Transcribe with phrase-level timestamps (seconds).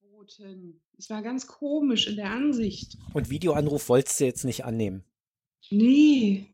[0.00, 0.80] angeboten.
[0.98, 2.96] Es war ganz komisch in der Ansicht.
[3.14, 5.04] Und Videoanruf wolltest du jetzt nicht annehmen?
[5.70, 6.46] Nee.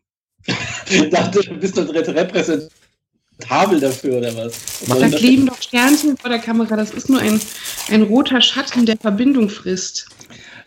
[0.89, 4.85] Ich dachte, du bist doch repräsentabel dafür, oder was?
[4.87, 6.77] Da kleben doch Sternchen vor der Kamera.
[6.77, 7.41] Das ist nur ein,
[7.91, 10.09] ein roter Schatten, der Verbindung frisst.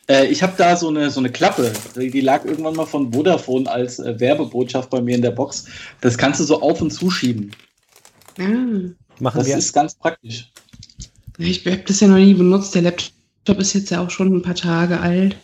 [0.09, 3.69] Äh, ich habe da so eine, so eine Klappe, die lag irgendwann mal von Vodafone
[3.69, 5.65] als äh, Werbebotschaft bei mir in der Box.
[6.01, 7.51] Das kannst du so auf und zuschieben.
[8.39, 8.43] Ah.
[9.19, 9.57] Machen Das wir.
[9.57, 10.51] ist ganz praktisch.
[11.37, 12.73] Ich habe das ja noch nie benutzt.
[12.75, 15.35] Der Laptop ist jetzt ja auch schon ein paar Tage alt.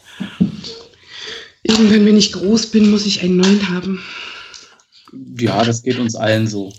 [1.64, 4.04] Irgendwann, wenn ich groß bin, muss ich einen neuen haben.
[5.38, 6.74] Ja, das geht uns allen so.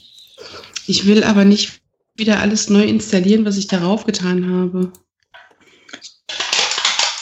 [0.87, 1.80] Ich will aber nicht
[2.16, 4.92] wieder alles neu installieren, was ich darauf getan habe.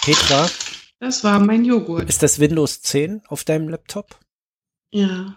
[0.02, 0.50] Petra,
[0.98, 2.08] Das war mein Joghurt.
[2.08, 4.18] ist das Windows 10 auf deinem Laptop?
[4.90, 5.36] Ja.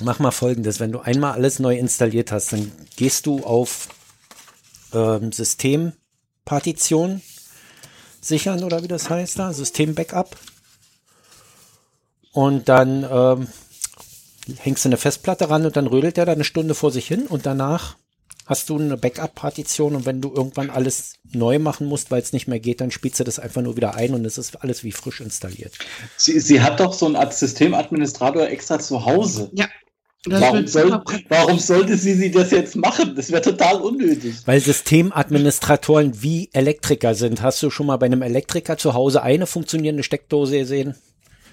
[0.00, 3.88] Mach mal folgendes, wenn du einmal alles neu installiert hast, dann gehst du auf
[4.92, 7.22] ähm, Systempartition
[8.20, 10.36] sichern oder wie das heißt da, System-Backup
[12.32, 13.48] und dann ähm,
[14.58, 17.26] hängst du eine Festplatte ran und dann rödelt der da eine Stunde vor sich hin
[17.26, 17.96] und danach
[18.46, 22.48] hast du eine Backup-Partition und wenn du irgendwann alles neu machen musst, weil es nicht
[22.48, 24.92] mehr geht, dann spielst du das einfach nur wieder ein und es ist alles wie
[24.92, 25.74] frisch installiert.
[26.16, 29.50] Sie, sie hat doch so einen Systemadministrator extra zu Hause.
[29.52, 29.68] Ja.
[30.24, 33.16] Das Warum, soll, warum sollte sie, sie das jetzt machen?
[33.16, 34.36] Das wäre total unnötig.
[34.46, 37.42] Weil Systemadministratoren wie Elektriker sind.
[37.42, 40.94] Hast du schon mal bei einem Elektriker zu Hause eine funktionierende Steckdose gesehen?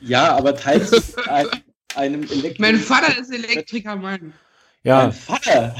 [0.02, 4.34] Ja, aber teilst du mit einem, Elektro Mein Vater ist Elektriker, Mann.
[4.84, 5.75] Ja, Dein Vater.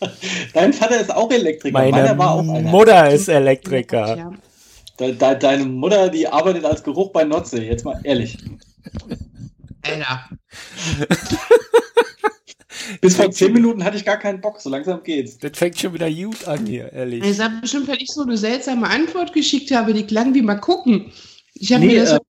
[0.54, 1.78] Dein Vater ist auch Elektriker.
[1.78, 2.70] meine Meiner war auch einer.
[2.70, 4.32] Mutter ist Elektriker.
[4.98, 7.62] De, de, deine Mutter, die arbeitet als Geruch bei Notze.
[7.62, 8.38] Jetzt mal ehrlich.
[9.82, 10.28] Alter.
[13.00, 14.60] Bis vor zehn Minuten hatte ich gar keinen Bock.
[14.60, 15.38] So langsam geht's.
[15.38, 17.24] Das fängt schon wieder gut an hier, ehrlich.
[17.24, 20.56] Ich sag bestimmt, weil ich so eine seltsame Antwort geschickt habe, die klang wie mal
[20.56, 21.12] gucken.
[21.54, 22.20] Ich habe Nee, mir das äh,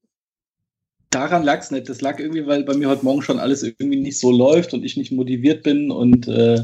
[1.09, 1.89] daran lag es nicht.
[1.89, 4.83] Das lag irgendwie, weil bei mir heute Morgen schon alles irgendwie nicht so läuft und
[4.83, 6.63] ich nicht motiviert bin und äh,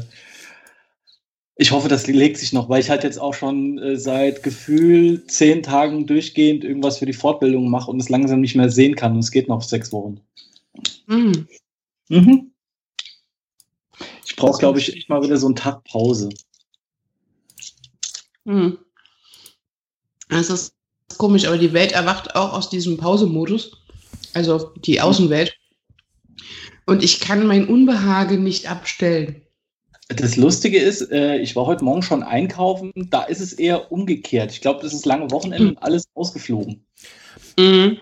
[1.60, 5.26] ich hoffe, das legt sich noch, weil ich halt jetzt auch schon äh, seit Gefühl
[5.26, 9.14] zehn Tagen durchgehend irgendwas für die Fortbildung mache und es langsam nicht mehr sehen kann
[9.14, 10.20] und es geht noch sechs Wochen.
[11.08, 11.48] Hm.
[12.08, 12.47] Mhm.
[14.38, 16.28] Ich brauche, glaube ich, echt mal wieder so einen Tag Pause.
[18.46, 18.78] Hm.
[20.28, 20.74] Das ist
[21.16, 23.82] komisch, aber die Welt erwacht auch aus diesem Pausemodus.
[24.34, 25.56] Also die Außenwelt.
[26.86, 29.42] Und ich kann mein Unbehagen nicht abstellen.
[30.06, 34.52] Das Lustige ist, äh, ich war heute Morgen schon einkaufen, da ist es eher umgekehrt.
[34.52, 36.86] Ich glaube, das ist lange Wochenende und alles ausgeflogen.
[37.58, 37.98] Mhm.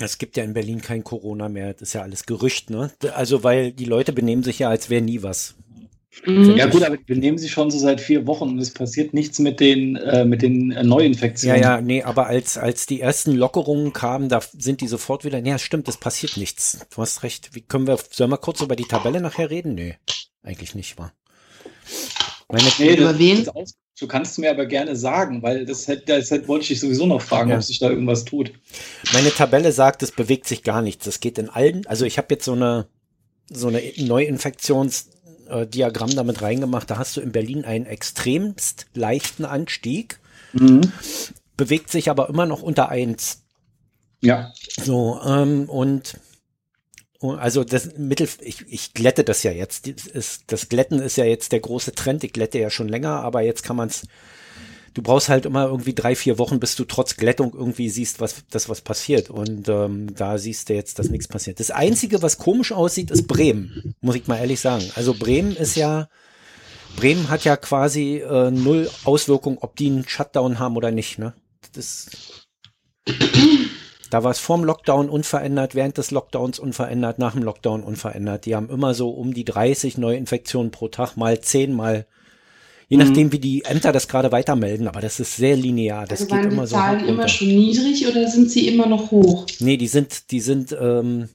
[0.00, 1.72] Es gibt ja in Berlin kein Corona mehr.
[1.72, 2.90] Das ist ja alles Gerücht, ne?
[3.14, 5.54] Also, weil die Leute benehmen sich ja, als wäre nie was.
[6.24, 6.56] Mhm.
[6.56, 9.38] Ja gut, aber wir nehmen sie schon so seit vier Wochen und es passiert nichts
[9.38, 11.62] mit den, äh, mit den äh, Ja, Neuinfektionen.
[11.62, 15.56] ja, nee, aber als, als die ersten Lockerungen kamen, da sind die sofort wieder, nee,
[15.58, 16.86] stimmt, es passiert nichts.
[16.94, 17.50] Du hast recht.
[17.54, 19.74] Wie können wir, sollen wir kurz über die Tabelle nachher reden?
[19.74, 19.96] Nee,
[20.42, 21.12] eigentlich nicht, wa?
[22.50, 23.46] Meine, Nee, Über wen?
[23.98, 26.80] Das du kannst mir aber gerne sagen, weil das, hätte, das hätte, wollte ich dich
[26.80, 27.56] sowieso noch fragen, Ja.
[27.56, 28.52] ob sich da irgendwas tut.
[29.12, 31.06] meine Tabelle sagt, es bewegt sich gar nichts.
[31.06, 32.86] Es geht in allen, also ich habe jetzt so eine,
[33.50, 36.90] so eine Neuinfektionsdiagramm damit reingemacht.
[36.90, 40.18] Da hast du in Berlin einen extremst leichten Anstieg,
[41.56, 43.42] bewegt sich aber immer noch unter eins.
[44.20, 44.52] Ja.
[44.80, 46.18] So, ähm, und
[47.20, 49.88] also das Mittel, ich, ich glätte das ja jetzt.
[49.88, 52.22] Das, ist, das Glätten ist ja jetzt der große Trend.
[52.22, 54.02] Ich glätte ja schon länger, aber jetzt kann man es.
[54.94, 58.36] Du brauchst halt immer irgendwie drei, vier Wochen, bis du trotz Glättung irgendwie siehst, was
[58.50, 59.30] das was passiert.
[59.30, 61.60] Und ähm, da siehst du jetzt, dass nichts passiert.
[61.60, 64.84] Das Einzige, was komisch aussieht, ist Bremen, muss ich mal ehrlich sagen.
[64.94, 66.08] Also Bremen ist ja,
[66.96, 71.18] Bremen hat ja quasi äh, null Auswirkung, ob die einen Shutdown haben oder nicht.
[71.18, 71.34] Ne?
[71.72, 72.06] Das
[74.10, 78.46] da war es vorm Lockdown unverändert, während des Lockdowns unverändert, nach dem Lockdown unverändert.
[78.46, 82.06] Die haben immer so um die 30 Neuinfektionen pro Tag, mal 10, mal
[82.88, 83.02] je Mhm.
[83.04, 84.88] nachdem, wie die Ämter das gerade weitermelden.
[84.88, 86.06] Aber das ist sehr linear.
[86.06, 87.28] Das Also geht waren immer die so Zahlen immer runter.
[87.28, 89.46] schon niedrig oder sind sie immer noch hoch?
[89.60, 91.28] Nee, die sind, die sind, ähm,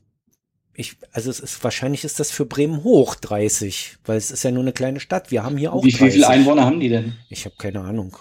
[0.75, 4.49] ich, also es ist, wahrscheinlich ist das für Bremen hoch 30, weil es ist ja
[4.49, 5.29] nur eine kleine Stadt.
[5.29, 6.13] Wir haben hier auch Wie, wie 30.
[6.13, 7.13] viele Einwohner haben die denn?
[7.29, 8.17] Ich habe keine Ahnung.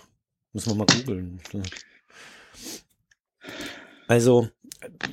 [0.52, 1.40] Muss man mal googeln.
[4.12, 4.48] Also,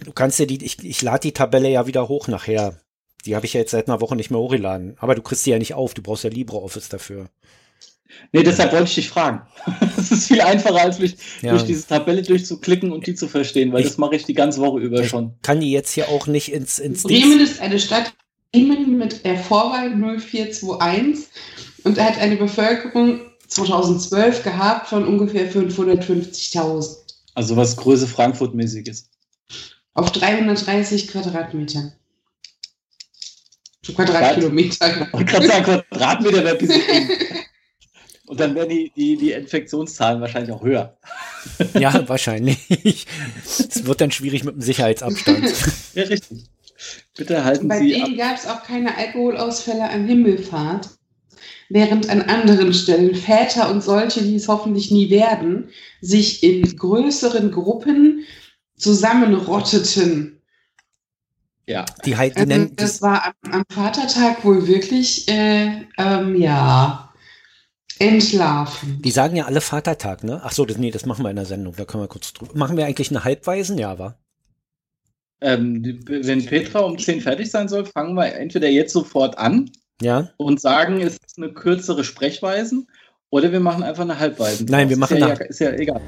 [0.06, 2.78] du kannst ja die, ich, ich lade die Tabelle ja wieder hoch nachher.
[3.26, 4.96] Die habe ich ja jetzt seit einer Woche nicht mehr hochgeladen.
[5.00, 7.30] Aber du kriegst die ja nicht auf, du brauchst ja LibreOffice dafür.
[8.34, 9.42] Nee, deshalb wollte ich dich fragen.
[9.96, 11.52] Das ist viel einfacher, als mich Ja.
[11.52, 14.60] durch diese Tabelle durchzuklicken und die zu verstehen, weil Ich- das mache ich die ganze
[14.62, 15.36] Woche über Ich schon.
[15.44, 17.52] kann die jetzt hier auch nicht ins, ins Bremen Dings.
[17.52, 18.14] ist eine Stadt
[18.52, 21.28] Bremen mit der Vorwahl 0421
[21.84, 26.96] und hat eine Bevölkerung 2012 gehabt von ungefähr 550.000
[27.40, 29.10] Also was Größe Frankfurt-mäßiges.
[29.94, 31.94] auf 330 Quadratmeter.
[33.96, 35.08] Quadratkilometer.
[35.20, 37.10] Ich kann sagen, Quadratmeter wäre ein.
[38.28, 40.98] Und dann werden die, die, die Infektionszahlen wahrscheinlich auch höher.
[41.80, 43.08] Ja, wahrscheinlich.
[43.46, 45.46] Es wird dann schwierig mit dem Sicherheitsabstand.
[45.96, 46.44] Ja, richtig.
[47.16, 48.04] Bitte halten Bei Sie ab.
[48.08, 50.90] denen gab es auch keine Alkoholausfälle an Himmelfahrt,
[51.70, 55.70] während an anderen Stellen Väter und solche, die es hoffentlich nie werden,
[56.02, 58.26] sich in größeren Gruppen
[58.76, 60.42] zusammenrotteten.
[61.68, 61.86] Ja.
[62.04, 67.14] Die, die Also das war am, am Vatertag wohl wirklich, äh, ähm, ja,
[68.00, 69.02] entlarven.
[69.04, 70.42] die sagen ja alle Vatertag, ne?
[70.44, 71.76] Ach so, das, nee, das machen wir in der Sendung.
[71.76, 72.54] Da können wir kurz drüber.
[72.56, 73.78] Machen wir eigentlich eine Halbweisen?
[73.78, 74.18] Ja, war.
[75.42, 79.70] Ähm, wenn Petra um 10 fertig sein soll, fangen wir entweder jetzt sofort an
[80.02, 80.30] Ja?
[80.38, 82.88] und sagen, es ist eine kürzere Sprechweisen
[83.32, 84.66] oder wir machen einfach eine Halbweisen.
[84.70, 86.02] Nein, wir machen ja, ist ja egal.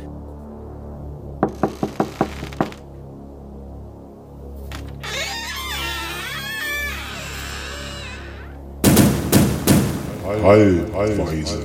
[10.41, 11.59] Halbweise.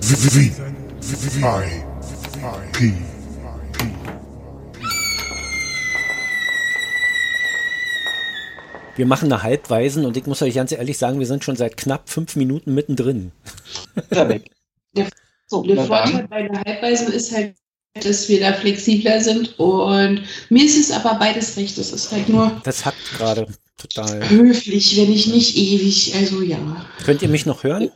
[0.00, 0.52] V I
[2.72, 2.92] P
[8.96, 11.76] Wir machen eine Halbweisen und ich muss euch ganz ehrlich sagen, wir sind schon seit
[11.76, 13.32] knapp fünf Minuten mittendrin.
[15.46, 17.56] So, der na Vorteil bei der Halbweisen ist halt,
[17.94, 21.76] dass wir da flexibler sind und mir ist es aber beides recht.
[21.78, 23.46] Es ist halt nur Das hat gerade
[23.76, 24.28] total.
[24.30, 26.58] höflich, wenn ich nicht ewig, also ja.
[27.04, 27.90] Könnt ihr mich noch hören?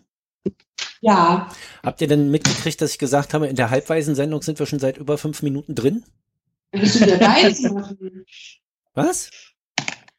[1.01, 1.49] Ja,
[1.83, 4.97] Habt ihr denn mitgekriegt, dass ich gesagt habe, in der Halbweisen-Sendung sind wir schon seit
[4.99, 6.05] über fünf Minuten drin?
[6.73, 8.25] willst du wieder beides machen?
[8.95, 9.31] Was?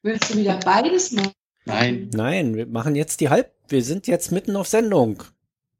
[0.07, 1.33] Willst du wieder beides machen?
[1.65, 2.09] Nein.
[2.13, 3.51] Nein, wir machen jetzt die Halb.
[3.67, 5.21] Wir sind jetzt mitten auf Sendung.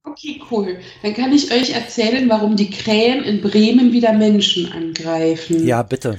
[0.04, 0.80] Okay, cool.
[1.02, 5.66] Dann kann ich euch erzählen, warum die Krähen in Bremen wieder Menschen angreifen.
[5.66, 6.18] Ja, bitte.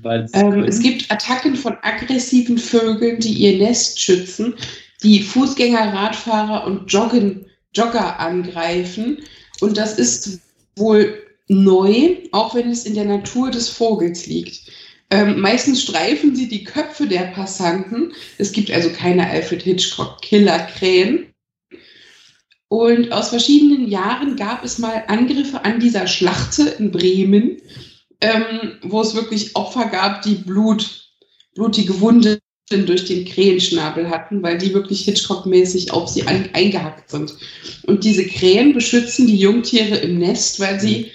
[0.00, 4.54] Weil Ähm, es gibt Attacken von aggressiven Vögeln, die ihr Nest schützen,
[5.02, 9.18] die Fußgänger, Radfahrer und Joggen, Jogger angreifen.
[9.60, 10.38] Und das ist
[10.76, 14.70] wohl neu, auch wenn es in der Natur des Vogels liegt.
[15.14, 18.12] Ähm, meistens streifen sie die Köpfe der Passanten.
[18.36, 21.32] Es gibt also keine Alfred Hitchcock Killerkrähen.
[22.66, 27.58] Und aus verschiedenen Jahren gab es mal Angriffe an dieser Schlachte in Bremen,
[28.20, 31.12] ähm, wo es wirklich Opfer gab, die Blut,
[31.54, 37.36] blutige Wunden durch den Krähenschnabel hatten, weil die wirklich Hitchcock-mäßig auf sie an, eingehackt sind.
[37.84, 41.12] Und diese Krähen beschützen die Jungtiere im Nest, weil sie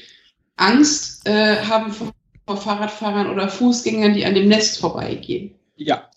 [0.55, 2.13] Angst äh, haben vor,
[2.49, 5.53] vor Fahrradfahrern oder Fußgängern, die an dem Nest vorbeigehen.
[5.75, 6.09] Ja.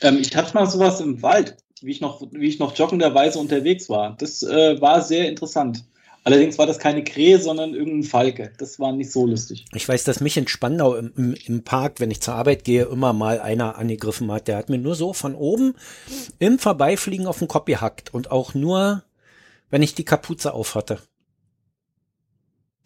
[0.00, 3.88] Ähm, ich hatte mal sowas im Wald, wie ich noch, wie ich noch joggenderweise unterwegs
[3.88, 4.16] war.
[4.18, 5.84] Das äh, war sehr interessant.
[6.24, 8.52] Allerdings war das keine Krähe, sondern irgendein Falke.
[8.58, 9.66] Das war nicht so lustig.
[9.72, 12.86] Ich weiß, dass mich in Spandau im, im, im Park, wenn ich zur Arbeit gehe,
[12.86, 14.48] immer mal einer angegriffen hat.
[14.48, 15.76] Der hat mir nur so von oben
[16.40, 19.04] im Vorbeifliegen auf den Kopf gehackt und auch nur,
[19.70, 20.98] wenn ich die Kapuze auf hatte.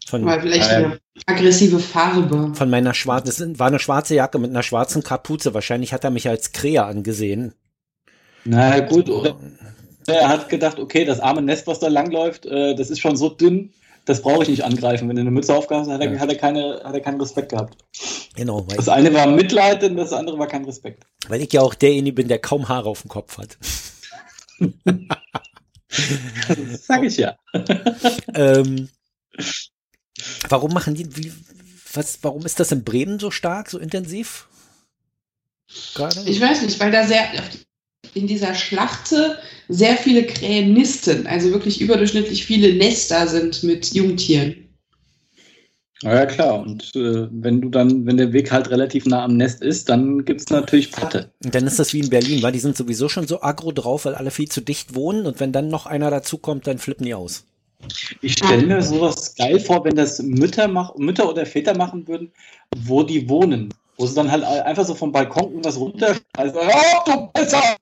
[0.05, 0.99] Von, Weil vielleicht Ähm.
[1.25, 2.53] Aggressive Farbe.
[2.55, 5.53] von meiner schwarzen, das war eine schwarze Jacke mit einer schwarzen Kapuze.
[5.53, 7.53] Wahrscheinlich hat er mich als Krähe angesehen.
[8.45, 9.35] Na gut, oder
[10.07, 13.29] er hat gedacht, okay, das arme Nest, was da langläuft, äh, das ist schon so
[13.29, 13.73] dünn,
[14.05, 15.07] das brauche ich nicht angreifen.
[15.09, 16.19] Wenn er eine Mütze aufgehabt hat, hat er, Ja.
[16.19, 17.77] hat er, keine, hat er keinen Respekt gehabt.
[18.35, 21.03] Genau, weil, Das eine war Mitleid und das andere war kein Respekt.
[21.27, 23.57] weil ich ja auch derjenige bin, der kaum Haare auf dem Kopf hat.
[25.89, 27.35] Das sag ich ja.
[28.33, 28.89] ähm,
[30.47, 31.31] warum machen die, wie,
[31.93, 34.47] was, warum ist das in Bremen so stark, so intensiv?
[35.95, 36.21] Gerade?
[36.25, 37.25] Ich weiß nicht, weil da sehr
[38.13, 44.55] in dieser Schlachte sehr viele Krähen nisten, also wirklich überdurchschnittlich viele Nester sind mit Jungtieren.
[46.01, 46.61] Na ja, klar.
[46.61, 50.23] Und äh, wenn du dann, wenn der Weg halt relativ nah am Nest ist, dann
[50.23, 51.31] gibt es natürlich Patte.
[51.43, 54.05] Und dann ist das wie in Berlin, weil die sind sowieso schon so aggro drauf,
[54.05, 57.13] weil alle viel zu dicht wohnen und wenn dann noch einer dazukommt, dann flippen die
[57.13, 57.43] aus.
[58.21, 62.31] Ich stelle mir sowas geil vor, wenn das Mütter, mach, Mütter oder Väter machen würden,
[62.77, 63.73] wo die wohnen.
[63.97, 66.15] Wo sie dann halt einfach so vom Balkon irgendwas runter.
[66.37, 67.77] Also, oh, du Pisser!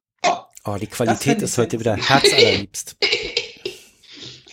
[0.65, 2.97] Oh, die Qualität ist heute wieder herzallerliebst.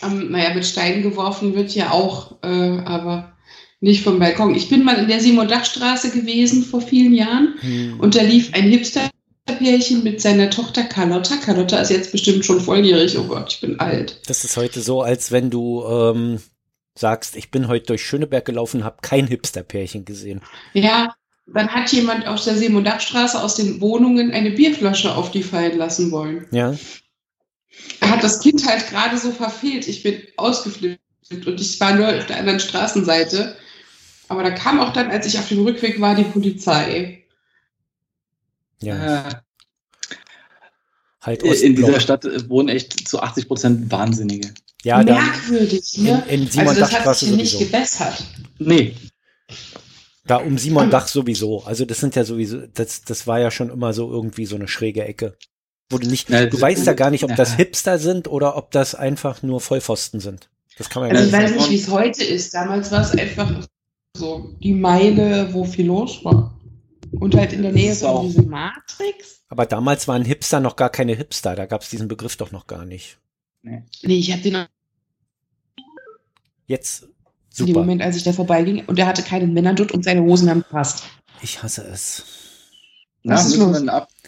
[0.03, 3.31] Ähm, naja, mit Steinen geworfen wird ja auch, äh, aber
[3.79, 4.53] nicht vom Balkon.
[4.53, 7.99] Ich bin mal in der Simon-Dach-Straße gewesen vor vielen Jahren Hm.
[7.99, 8.69] und da lief ein
[9.47, 11.37] Hipster-Pärchen mit seiner Tochter Carlotta.
[11.37, 13.17] Carlotta ist jetzt bestimmt schon volljährig.
[13.17, 14.19] Oh Gott, ich bin alt.
[14.27, 16.39] Das ist heute so, als wenn du ähm,
[16.95, 20.41] sagst, ich bin heute durch Schöneberg gelaufen, habe kein Hipster-Pärchen gesehen.
[20.73, 21.13] Ja,
[21.47, 26.11] dann hat jemand aus der Simon-Dach-Straße aus den Wohnungen eine Bierflasche auf die fallen lassen
[26.11, 26.47] wollen.
[26.51, 26.75] Ja,
[28.01, 29.87] hat das Kind halt gerade so verfehlt.
[29.87, 30.99] Ich bin ausgeflippt
[31.45, 33.57] und ich war nur auf der anderen Straßenseite.
[34.27, 37.24] Aber da kam auch dann, als ich auf dem Rückweg war, die Polizei.
[38.85, 39.33] Ja, Äh,
[41.21, 41.75] halt in Ostblock.
[41.75, 44.53] dieser Stadt äh, wohnen echt zu 80 Prozent Wahnsinnige.
[44.83, 46.23] Ja, da, Merkwürdig, ne?
[46.29, 48.23] in, in also Simon das hat Dachstraße sich nicht gebessert.
[48.59, 48.95] Nee,
[50.27, 51.63] Da um Simon Dach sowieso.
[51.63, 54.67] Also das sind ja sowieso, das, das war ja schon immer so irgendwie so eine
[54.67, 55.35] schräge Ecke.
[55.89, 57.57] Wo du nicht, Ja, du das- weißt ja gar nicht, ob das ja.
[57.57, 60.49] Hipster sind oder ob das einfach nur Vollpfosten sind.
[60.77, 62.53] Das kann man ja Also ich weiß nicht nicht, wie es heute ist.
[62.53, 63.67] Damals war es einfach
[64.17, 66.59] so die Meile, wo viel los war.
[67.11, 69.43] Und halt in der Nähe von auch- diesem Matrix.
[69.49, 71.55] Aber damals waren Hipster noch gar keine Hipster.
[71.55, 73.17] Da gab es diesen Begriff doch noch gar nicht.
[73.61, 74.65] Nee, ich habe den
[76.67, 77.09] Jetzt in
[77.59, 77.79] dem super.
[77.81, 81.03] Moment, als ich da vorbeiging und er hatte keinen Männerdutt und seine Hosen haben gepasst.
[81.41, 82.23] Ich hasse es.
[83.23, 83.81] Na, Was ist los?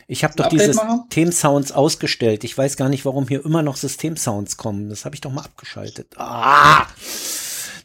[0.08, 0.60] Ich habe doch die?
[0.60, 2.44] Systemsounds ausgestellt.
[2.44, 4.90] Ich weiß gar nicht, warum hier immer noch Systemsounds kommen.
[4.90, 6.14] Das habe ich doch mal abgeschaltet.
[6.18, 6.88] Ah!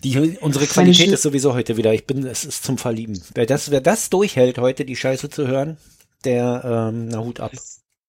[0.04, 1.92] Die, unsere eine Qualität ist sowieso heute wieder.
[1.94, 3.23] Ich bin, es ist zum Verlieben.
[3.35, 5.76] Wer das, wer das durchhält, heute die Scheiße zu hören,
[6.25, 7.52] der, ähm, na Hut ab,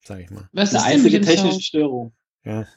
[0.03, 0.49] sag ich mal.
[0.53, 1.63] Was eine ist denn mit einzige dem technische Sound?
[1.63, 2.13] Störung.
[2.45, 2.67] Ja.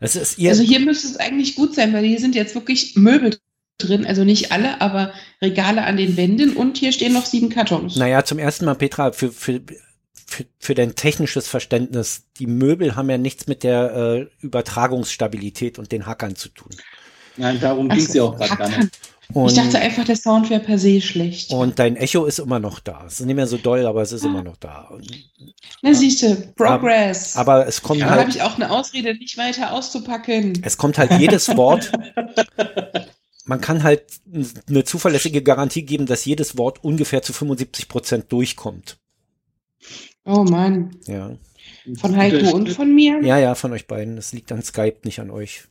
[0.00, 2.96] Es ist ihr, Also hier müsste es eigentlich gut sein, weil hier sind jetzt wirklich
[2.96, 3.38] Möbel
[3.78, 4.04] drin.
[4.04, 7.96] Also nicht alle, aber Regale an den Wänden und hier stehen noch sieben Kartons.
[7.96, 9.60] naja, zum ersten Mal, Petra, für, für,
[10.26, 15.92] für, für dein technisches Verständnis, die Möbel haben ja nichts mit der äh, Übertragungsstabilität und
[15.92, 16.70] den Hackern zu tun.
[17.36, 18.90] Nein, darum ging es so, ja auch gerade gar nicht.
[19.34, 21.52] Und, Ich dachte einfach, der Sound wäre per se schlecht.
[21.52, 23.04] und dein Echo ist immer noch da.
[23.06, 24.88] Es ist nicht mehr so doll, aber es ist immer noch da.
[24.90, 25.10] Und,
[25.80, 27.34] Na siehst du, Progress.
[27.36, 30.60] aber es kommt da habe halt, ich auch eine Ausrede, nicht weiter auszupacken.
[30.62, 31.90] es kommt halt jedes Wort.
[33.46, 34.04] Man kann halt
[34.68, 38.98] eine zuverlässige Garantie geben, dass jedes Wort ungefähr zu 75 Prozent durchkommt.
[40.24, 40.94] Oh Mann.
[41.06, 41.36] Ja.
[41.98, 43.20] Von Heiko und von mir?
[43.22, 44.16] Ja, ja, von euch beiden.
[44.16, 45.64] Das liegt an Skype, nicht an euch.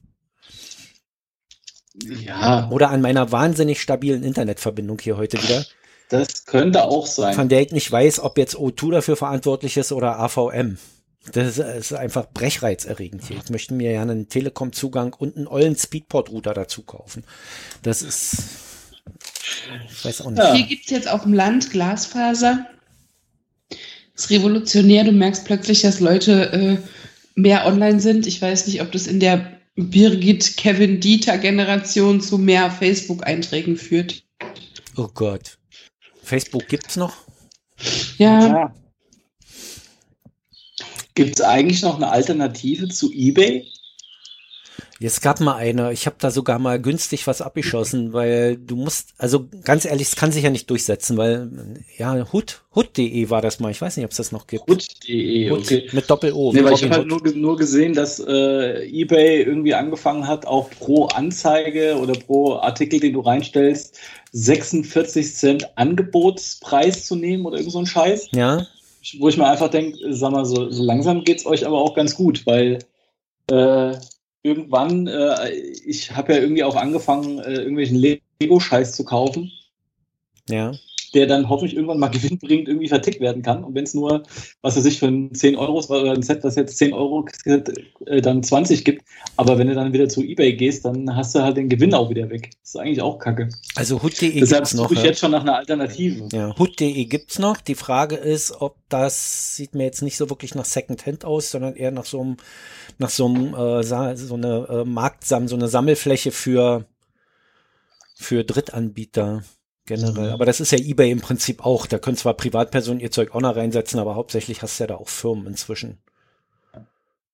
[1.94, 5.66] Ja, Oder an meiner wahnsinnig stabilen Internetverbindung hier heute wieder,
[6.10, 7.34] das könnte auch sein.
[7.34, 10.78] von der ich nicht weiß, ob jetzt O2 dafür verantwortlich ist oder AVM.
[11.34, 13.38] Das ist, ist einfach brechreizerregend hier.
[13.44, 17.24] Ich möchte mir ja einen Telekom-Zugang und einen ollen Speedport-Router dazu kaufen.
[17.84, 18.38] Das ist,
[19.90, 20.40] ich weiß auch nicht.
[20.40, 20.54] Ja.
[20.54, 22.66] Hier gibt es jetzt auf dem Land Glasfaser.
[23.70, 25.04] Das ist revolutionär.
[25.04, 26.78] Du merkst plötzlich, dass Leute äh,
[27.36, 28.26] mehr online sind.
[28.26, 34.24] Ich weiß nicht, ob das in der Birgit, Kevin, Dieter-Generation zu mehr Facebook-Einträgen führt.
[34.96, 35.58] Oh Gott.
[36.24, 37.16] Facebook gibt's noch?
[38.18, 38.76] Ja, Ja.
[41.14, 43.68] Gibt es eigentlich noch eine Alternative zu eBay?
[45.04, 49.14] Es gab mal eine, ich habe da sogar mal günstig was abgeschossen, weil du musst,
[49.18, 51.50] also ganz ehrlich, es kann sich ja nicht durchsetzen, weil,
[51.98, 54.68] ja, Hut, hut.de war das mal, ich weiß nicht, ob es das noch gibt.
[54.68, 55.90] Gut.de, Hut okay.
[55.92, 56.54] mit Doppel-O.
[56.54, 60.70] Nee, weil ich habe halt nur, nur gesehen, dass äh, eBay irgendwie angefangen hat, auch
[60.70, 63.98] pro Anzeige oder pro Artikel, den du reinstellst,
[64.34, 68.30] 46 Cent Angebotspreis zu nehmen oder irgend so ein Scheiß.
[68.34, 68.68] Ja,
[69.20, 72.16] Wo ich mir einfach denke, sag mal, so, so langsam geht's euch aber auch ganz
[72.16, 72.80] gut, weil
[73.50, 73.96] äh,
[74.44, 79.52] irgendwann, äh, ich habe ja irgendwie auch angefangen, äh, irgendwelchen Lego-Scheiß zu kaufen,
[80.50, 80.74] ja.
[81.14, 83.64] Der dann hoffentlich irgendwann mal gewinnbringend irgendwie vertickt werden kann.
[83.64, 84.24] Und wenn es nur,
[84.62, 88.22] was weiß ich, für ein 10 Euro oder ein Set, was jetzt 10 Euro äh,
[88.22, 89.04] dann 20 gibt.
[89.38, 92.10] Aber wenn du dann wieder zu Ebay gehst, dann hast du halt den Gewinn auch
[92.10, 92.52] wieder weg.
[92.62, 93.50] Das ist eigentlich auch kacke.
[93.76, 94.84] Also Hut.de Deshalb gibt's noch.
[94.84, 95.06] suche ich ja.
[95.08, 96.28] jetzt schon nach einer Alternative.
[96.32, 97.58] Ja, Hut.de gibt's noch.
[97.58, 101.76] Die Frage ist, ob das sieht mir jetzt nicht so wirklich nach Secondhand aus, sondern
[101.76, 102.38] eher nach so einem,
[102.98, 106.86] nach so einem, äh, so eine äh, Marktsam, so eine Sammelfläche für
[108.22, 109.44] für Drittanbieter
[109.92, 110.28] generell.
[110.28, 110.34] Mhm.
[110.34, 111.86] Aber das ist ja eBay im Prinzip auch.
[111.86, 114.96] Da können zwar Privatpersonen ihr Zeug auch noch reinsetzen, aber hauptsächlich hast du ja da
[114.96, 115.98] auch Firmen inzwischen,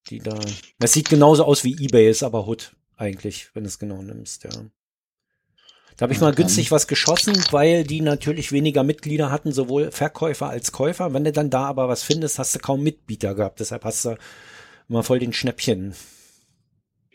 [0.10, 0.40] die da.
[0.80, 4.44] Das sieht genauso aus wie eBay ist, aber Hut eigentlich, wenn du es genau nimmst,
[4.44, 4.50] ja.
[5.98, 10.48] Da habe ich mal günstig was geschossen, weil die natürlich weniger Mitglieder hatten, sowohl Verkäufer
[10.48, 11.14] als Käufer.
[11.14, 13.60] Wenn du dann da aber was findest, hast du kaum Mitbieter gehabt.
[13.60, 14.16] Deshalb hast du
[14.90, 15.96] immer voll den Schnäppchen.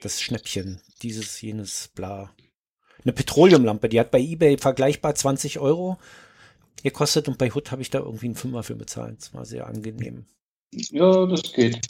[0.03, 0.81] Das Schnäppchen.
[1.03, 2.33] Dieses, jenes, bla.
[3.05, 5.99] Eine Petroleumlampe, die hat bei eBay vergleichbar 20 Euro
[6.83, 9.17] gekostet und bei Hood habe ich da irgendwie einen Fünfer für bezahlt.
[9.21, 10.27] Das war sehr angenehm.
[10.73, 11.81] Ja, das geht.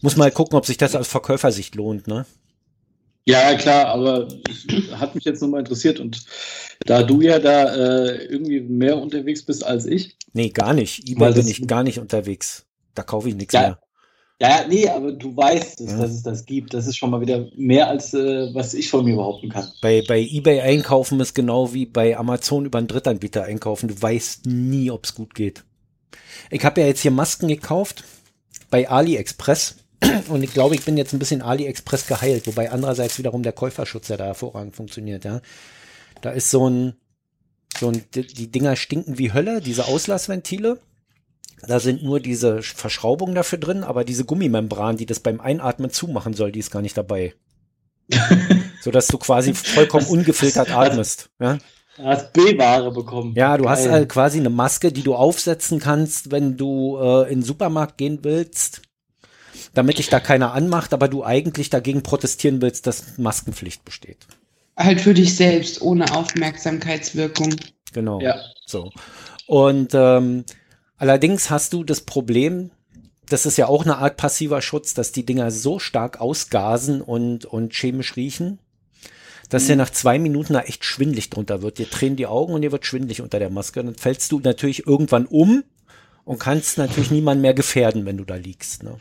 [0.00, 2.26] Muss mal gucken, ob sich das aus Verkäufersicht lohnt, ne?
[3.26, 4.28] Ja, klar, aber
[4.92, 6.24] hat mich jetzt nur mal interessiert und
[6.84, 10.16] da du ja da äh, irgendwie mehr unterwegs bist als ich.
[10.34, 11.08] Nee, gar nicht.
[11.08, 12.66] eBay bin ich gar nicht unterwegs.
[12.94, 13.60] Da kaufe ich nichts Ja.
[13.60, 13.78] mehr.
[14.44, 15.98] Ja, nee, aber du weißt, es, Ja.
[15.98, 16.74] dass es das gibt.
[16.74, 19.70] Das ist schon mal wieder mehr als äh, was ich von mir behaupten kann.
[19.80, 23.88] Bei, bei eBay einkaufen ist genau wie bei Amazon über einen Drittanbieter einkaufen.
[23.88, 25.64] Du weißt nie, ob es gut geht.
[26.50, 28.04] Ich habe ja jetzt hier Masken gekauft
[28.68, 29.76] bei AliExpress
[30.28, 34.08] und ich glaube, ich bin jetzt ein bisschen AliExpress geheilt, wobei andererseits wiederum der Käuferschutz
[34.08, 35.40] ja da hervorragend funktioniert, ja.
[36.20, 36.96] Da ist so ein,
[37.78, 40.80] so ein, die Dinger stinken wie Hölle, diese Auslassventile.
[41.66, 46.34] Da sind nur diese Verschraubungen dafür drin, aber diese Gummimembran, die das beim Einatmen zumachen
[46.34, 47.34] soll, die ist gar nicht dabei.
[48.82, 51.30] so dass du quasi vollkommen ungefiltert atmest.
[51.40, 51.58] Ja?
[51.96, 53.34] Du hast B-Ware bekommen.
[53.36, 53.72] Ja, du Geil.
[53.72, 57.98] hast halt quasi eine Maske, die du aufsetzen kannst, wenn du äh, in den Supermarkt
[57.98, 58.82] gehen willst,
[59.74, 64.26] damit dich da keiner anmacht, aber du eigentlich dagegen protestieren willst, dass Maskenpflicht besteht.
[64.76, 67.54] Halt für dich selbst, ohne Aufmerksamkeitswirkung.
[67.92, 68.20] Genau.
[68.20, 68.40] Ja.
[68.66, 68.90] So.
[69.46, 70.44] Und ähm,
[71.04, 72.70] allerdings hast du das Problem,
[73.28, 77.44] das ist ja auch eine Art passiver Schutz, dass die Dinger so stark ausgasen und,
[77.44, 78.58] und chemisch riechen,
[79.50, 79.68] dass mhm.
[79.68, 81.78] dir nach zwei Minuten da echt schwindlig drunter wird.
[81.78, 83.80] Dir tränen die Augen und dir wird schwindlig unter der Maske.
[83.80, 85.62] Und dann fällst du natürlich irgendwann um
[86.24, 88.82] und kannst natürlich niemand mehr gefährden, wenn du da liegst.
[88.82, 88.96] Ne?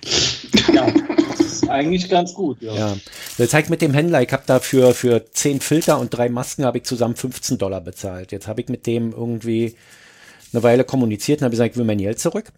[0.74, 0.92] Ja,
[1.30, 2.62] das ist eigentlich ganz gut.
[2.62, 2.76] Ja.
[2.76, 2.98] ja.
[3.38, 6.80] Das zeigt mit dem Händler, ich habe dafür für zehn Filter und drei Masken habe
[6.80, 8.34] ich zusammen 15 Dollar bezahlt.
[8.34, 9.76] Jetzt habe ich mit dem irgendwie
[10.54, 12.52] eine Weile kommuniziert und habe gesagt, ich will mein Geld zurück.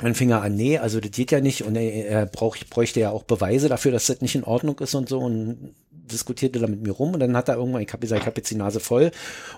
[0.00, 3.10] Dann fing er an, nee, also das geht ja nicht und er, brauch, bräuchte ja
[3.10, 6.82] auch Beweise dafür, dass das nicht in Ordnung ist und so und diskutierte da mit
[6.82, 8.80] mir rum und dann hat er irgendwann, ich habe gesagt, ich habe jetzt die Nase
[8.80, 9.12] voll.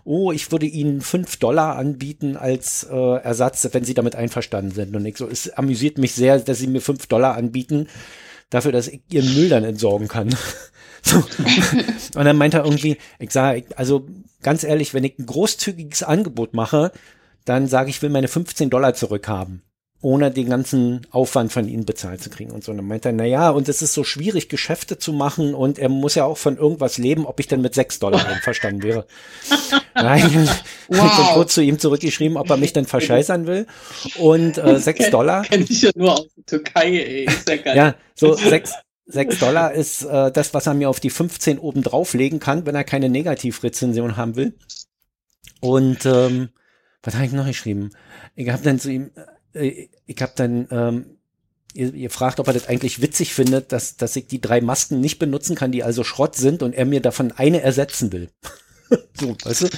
[0.05, 4.95] Oh, ich würde Ihnen fünf Dollar anbieten als äh, Ersatz, wenn Sie damit einverstanden sind.
[4.95, 7.89] Und ich so, es amüsiert mich sehr, dass Sie mir fünf Dollar anbieten
[8.51, 10.37] dafür, dass ich Ihren Müll dann entsorgen kann.
[11.03, 11.17] so.
[11.17, 14.07] Und dann meint er irgendwie, ich sage, also
[14.43, 16.93] ganz ehrlich, wenn ich ein großzügiges Angebot mache,
[17.47, 19.63] dann sage ich, will meine 15 Dollar zurückhaben
[20.03, 22.71] ohne den ganzen Aufwand von ihnen bezahlt zu kriegen und so.
[22.71, 25.79] Und dann meint er, na ja, und es ist so schwierig, Geschäfte zu machen und
[25.79, 29.07] er muss ja auch von irgendwas leben, ob ich denn mit sechs Dollar einverstanden wäre.
[29.95, 30.49] Nein,
[30.89, 31.11] wow.
[31.11, 33.67] ich bin kurz zu ihm zurückgeschrieben, ob er mich denn verscheißern will.
[34.19, 35.43] Und äh, sechs Dollar.
[35.43, 37.25] Kenn ich ja nur aus der Türkei, ey.
[37.25, 37.77] Ist ja geil.
[37.77, 38.75] Ja, so sechs,
[39.07, 42.75] sechs Dollar ist äh, das, was er mir auf die 15 oben drauflegen kann, wenn
[42.75, 44.59] er keine Negativrezension haben will.
[45.61, 46.51] Und ähm,
[47.07, 47.91] was habe ich noch geschrieben?
[48.35, 49.11] Ich habe dann zu ihm,
[49.55, 51.07] äh, ich habe dann, ähm,
[51.73, 55.01] ihr, ihr fragt, ob er das eigentlich witzig findet, dass, dass ich die drei Masken
[55.01, 58.31] nicht benutzen kann, die also Schrott sind und er mir davon eine ersetzen will.
[59.15, 59.69] so, weißt du?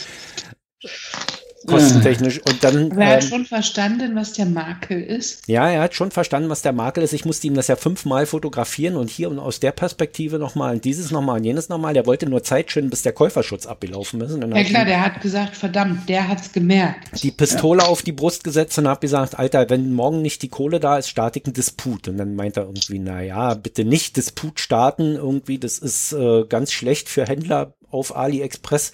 [1.69, 2.41] Kostentechnisch.
[2.41, 2.93] Und dann.
[2.93, 5.43] Aber er hat ähm, schon verstanden, was der Makel ist.
[5.47, 7.13] Ja, er hat schon verstanden, was der Makel ist.
[7.13, 10.85] Ich musste ihm das ja fünfmal fotografieren und hier und aus der Perspektive nochmal und
[10.85, 11.95] dieses nochmal und jenes nochmal.
[11.95, 14.37] Der wollte nur Zeit schön, bis der Käuferschutz abgelaufen ist.
[14.37, 17.23] ja klar, der hat gesagt, verdammt, der hat's gemerkt.
[17.23, 17.89] Die Pistole ja.
[17.89, 21.09] auf die Brust gesetzt und hab gesagt, Alter, wenn morgen nicht die Kohle da ist,
[21.09, 22.09] starte ich einen Disput.
[22.09, 25.59] Und dann meint er irgendwie, na ja, bitte nicht Disput starten irgendwie.
[25.59, 28.93] Das ist äh, ganz schlecht für Händler auf AliExpress.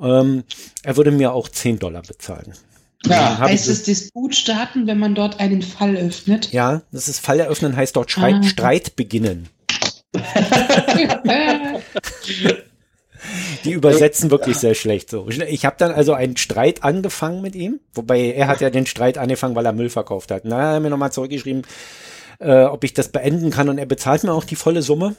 [0.00, 0.44] Ähm,
[0.82, 2.54] er würde mir auch 10 Dollar bezahlen.
[3.04, 6.52] Ja, heißt es Disput starten, wenn man dort einen Fall öffnet?
[6.52, 8.42] Ja, das ist Fall eröffnen, heißt dort Streit, ah.
[8.42, 9.48] Streit beginnen.
[13.64, 15.28] Die übersetzen wirklich sehr schlecht so.
[15.28, 19.18] Ich habe dann also einen Streit angefangen mit ihm, wobei er hat ja den Streit
[19.18, 20.44] angefangen, weil er Müll verkauft hat.
[20.44, 21.62] Na, er hat mir nochmal zurückgeschrieben,
[22.38, 25.16] äh, ob ich das beenden kann und er bezahlt mir auch die volle Summe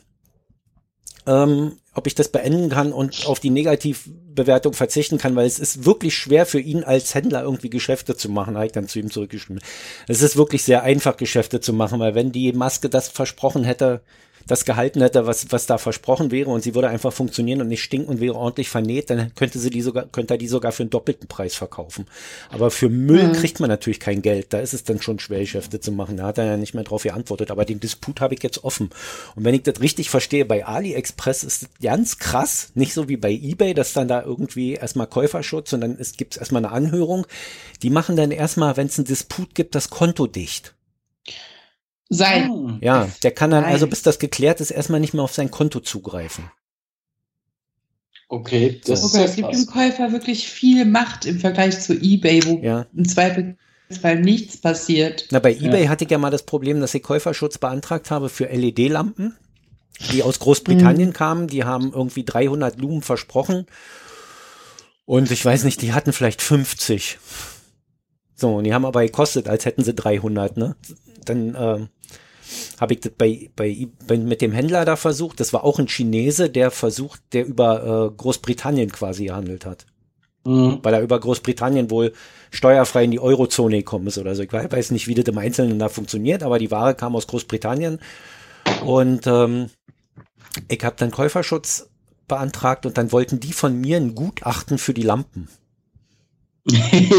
[1.27, 5.85] ähm, ob ich das beenden kann und auf die Negativbewertung verzichten kann, weil es ist
[5.85, 9.11] wirklich schwer für ihn als Händler irgendwie Geschäfte zu machen, habe ich dann zu ihm
[9.11, 9.61] zurückgeschrieben.
[10.07, 14.01] Es ist wirklich sehr einfach, Geschäfte zu machen, weil wenn die Maske das versprochen hätte,
[14.47, 17.83] das gehalten hätte, was, was da versprochen wäre und sie würde einfach funktionieren und nicht
[17.83, 20.83] stinken und wäre ordentlich vernäht, dann könnte sie die sogar, könnte er die sogar für
[20.83, 22.05] einen doppelten Preis verkaufen.
[22.49, 23.33] Aber für Müll mhm.
[23.33, 24.53] kriegt man natürlich kein Geld.
[24.53, 26.17] Da ist es dann schon schwer, Geschäfte zu machen.
[26.17, 27.51] Da hat er ja nicht mehr drauf geantwortet.
[27.51, 28.89] Aber den Disput habe ich jetzt offen.
[29.35, 33.17] Und wenn ich das richtig verstehe, bei AliExpress ist es ganz krass, nicht so wie
[33.17, 37.27] bei eBay, dass dann da irgendwie erstmal Käuferschutz und dann gibt es erstmal eine Anhörung.
[37.83, 40.73] Die machen dann erstmal, wenn es einen Disput gibt, das Konto dicht
[42.09, 42.49] sein.
[42.49, 42.71] Oh.
[42.81, 45.79] Ja, der kann dann, also bis das geklärt ist, erstmal nicht mehr auf sein Konto
[45.79, 46.49] zugreifen.
[48.29, 52.45] Okay, das okay, ist es gibt dem Käufer wirklich viel Macht im Vergleich zu eBay,
[52.45, 52.85] wo ja.
[52.93, 55.27] im Zweifelsfall nichts passiert.
[55.31, 55.89] Na, bei eBay ja.
[55.89, 59.37] hatte ich ja mal das Problem, dass ich Käuferschutz beantragt habe für LED-Lampen,
[60.11, 61.13] die aus Großbritannien mhm.
[61.13, 61.47] kamen.
[61.47, 63.65] Die haben irgendwie 300 Lumen versprochen.
[65.05, 67.19] Und ich weiß nicht, die hatten vielleicht 50.
[68.35, 70.75] So, und die haben aber gekostet, als hätten sie 300, ne?
[71.23, 71.87] Dann, äh,
[72.79, 75.39] habe ich das bei, bei, bei, mit dem Händler da versucht.
[75.39, 79.85] Das war auch ein Chinese, der versucht, der über äh, Großbritannien quasi gehandelt hat.
[80.45, 80.79] Mhm.
[80.81, 82.13] Weil er über Großbritannien wohl
[82.51, 84.43] steuerfrei in die Eurozone gekommen ist oder so.
[84.43, 87.99] Ich weiß nicht, wie das im Einzelnen da funktioniert, aber die Ware kam aus Großbritannien.
[88.85, 89.69] Und ähm,
[90.67, 91.89] ich habe dann Käuferschutz
[92.27, 95.47] beantragt und dann wollten die von mir ein Gutachten für die Lampen.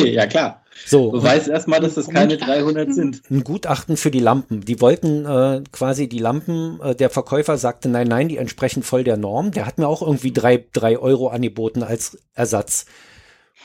[0.04, 0.62] ja, klar.
[0.86, 3.22] So, Beweis erstmal, dass das keine 300 sind.
[3.30, 4.62] ein Gutachten für die Lampen.
[4.62, 9.04] Die wollten äh, quasi die Lampen, äh, der Verkäufer sagte, nein, nein, die entsprechen voll
[9.04, 9.50] der Norm.
[9.50, 12.86] Der hat mir auch irgendwie drei, drei Euro angeboten als Ersatz,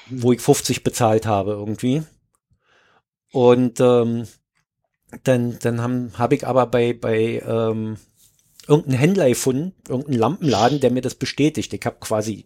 [0.10, 2.04] wo ich 50 bezahlt habe irgendwie.
[3.32, 4.28] Und ähm,
[5.24, 7.98] dann, dann habe hab ich aber bei, bei ähm,
[8.68, 11.74] irgendeinen Händler gefunden, irgendeinen Lampenladen, der mir das bestätigt.
[11.74, 12.46] Ich habe quasi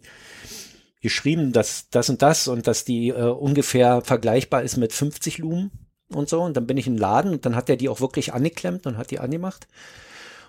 [1.00, 5.70] geschrieben, dass das und das und dass die äh, ungefähr vergleichbar ist mit 50 Lumen
[6.12, 6.42] und so.
[6.42, 8.86] Und dann bin ich in den Laden und dann hat er die auch wirklich angeklemmt
[8.86, 9.68] und hat die angemacht.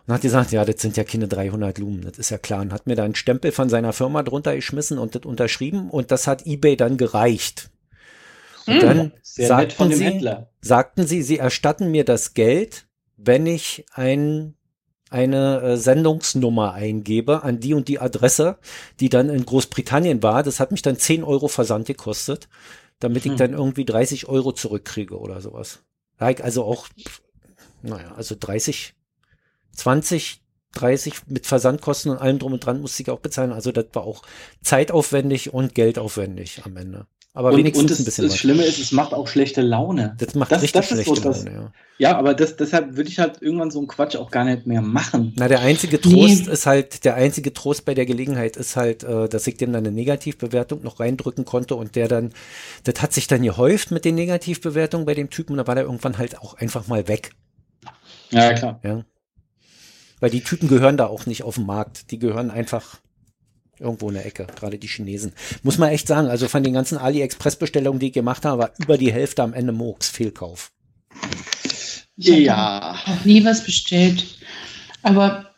[0.08, 2.62] Und hat gesagt, ja, das sind ja keine 300 Lumen, das ist ja klar.
[2.62, 6.10] Und hat mir da einen Stempel von seiner Firma drunter geschmissen und das unterschrieben und
[6.12, 7.70] das hat eBay dann gereicht.
[8.66, 8.82] Und Hm.
[8.82, 10.50] dann Sehr nett von sagten dem sie, Händler.
[10.62, 14.56] sagten sie, sie erstatten mir das Geld, wenn ich ein,
[15.10, 18.58] eine äh, Sendungsnummer eingebe an die und die Adresse,
[19.00, 20.44] die dann in Großbritannien war.
[20.44, 22.48] Das hat mich dann 10 Euro Versand gekostet,
[23.00, 23.38] damit ich Hm.
[23.38, 25.80] dann irgendwie 30 Euro zurückkriege oder sowas.
[26.30, 26.88] Ich Also auch,
[27.82, 28.94] naja, also 30,
[29.72, 30.42] 20,
[30.74, 33.54] 30 mit Versandkosten und allem drum und dran musste ich auch bezahlen.
[33.54, 34.24] Also das war auch
[34.62, 37.08] zeitaufwendig und geldaufwendig am Ende.
[37.40, 38.36] Aber Und, wenigstens und das, ein bisschen das.
[38.38, 40.14] Schlimme ist, es macht auch schlechte Laune.
[40.18, 41.72] Das macht das- richtig das ist so schlechte das- Laune, ja.
[41.98, 44.82] Ja, aber das, deshalb würde ich halt irgendwann so einen Quatsch auch gar nicht mehr
[44.82, 45.32] machen.
[45.38, 49.30] Na, der einzige Trost ist halt, der einzige Trost bei der Gelegenheit ist halt, äh,
[49.30, 52.34] dass ich dem dann eine Negativbewertung noch reindrücken konnte und der dann,
[52.84, 55.86] das hat sich dann gehäuft mit den Negativbewertungen bei dem Typen und da war der
[55.86, 57.32] irgendwann halt auch einfach mal weg,
[58.32, 58.82] Ja, klar.
[58.84, 59.06] ja.
[60.20, 63.00] Weil die Typen gehören da auch nicht auf den Markt, die gehören einfach
[63.80, 65.34] irgendwo in der Ecke, gerade die Chinesen.
[65.64, 68.98] Muss man echt sagen, also von den ganzen AliExpress-Bestellungen, die ich gemacht habe, war über
[68.98, 70.72] die Hälfte am Ende Murks, Fehlkauf.
[72.16, 72.98] Ich Ja.
[73.06, 74.26] Auch nie was bestellt.
[75.02, 75.50] Aber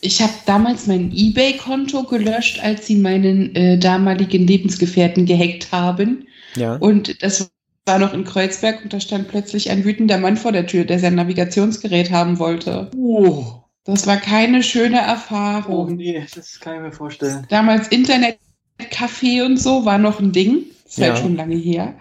[0.00, 6.26] ich habe damals mein Ebay-Konto gelöscht, als sie meinen äh, damaligen Lebensgefährten gehackt haben.
[6.54, 7.50] Ja, Und das
[7.84, 10.98] war noch in Kreuzberg und da stand plötzlich ein wütender Mann vor der Tür, der
[10.98, 12.90] sein Navigationsgerät haben wollte.
[12.96, 13.57] Oh,
[13.90, 15.96] Das war keine schöne oh Erfahrung.
[15.96, 17.46] nee, das kann ich mir vorstellen.
[17.48, 20.64] Damals Internetcafé und so war noch ein Ding.
[20.84, 21.06] Das ist Ja.
[21.08, 21.94] halt schon lange her.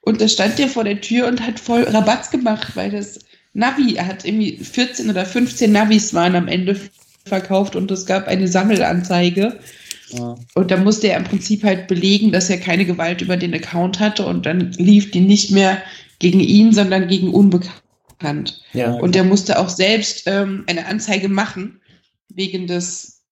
[0.00, 3.18] Und da stand der vor der Tür und hat voll Rabatz gemacht, weil das
[3.52, 6.80] Navi, er hat irgendwie 14 oder 15 Navis waren am Ende
[7.26, 9.58] verkauft und es gab eine Sammelanzeige.
[10.10, 10.36] Ja.
[10.54, 14.00] Und da musste er im Prinzip halt belegen, dass er keine Gewalt über den Account
[14.00, 15.82] hatte und dann lief die nicht mehr
[16.18, 17.28] gegen ihn, sondern gegen
[18.20, 18.62] Unbekannt.
[18.72, 21.80] ja, Und der musste auch selbst ähm, eine Anzeige machen
[22.28, 23.22] wegen des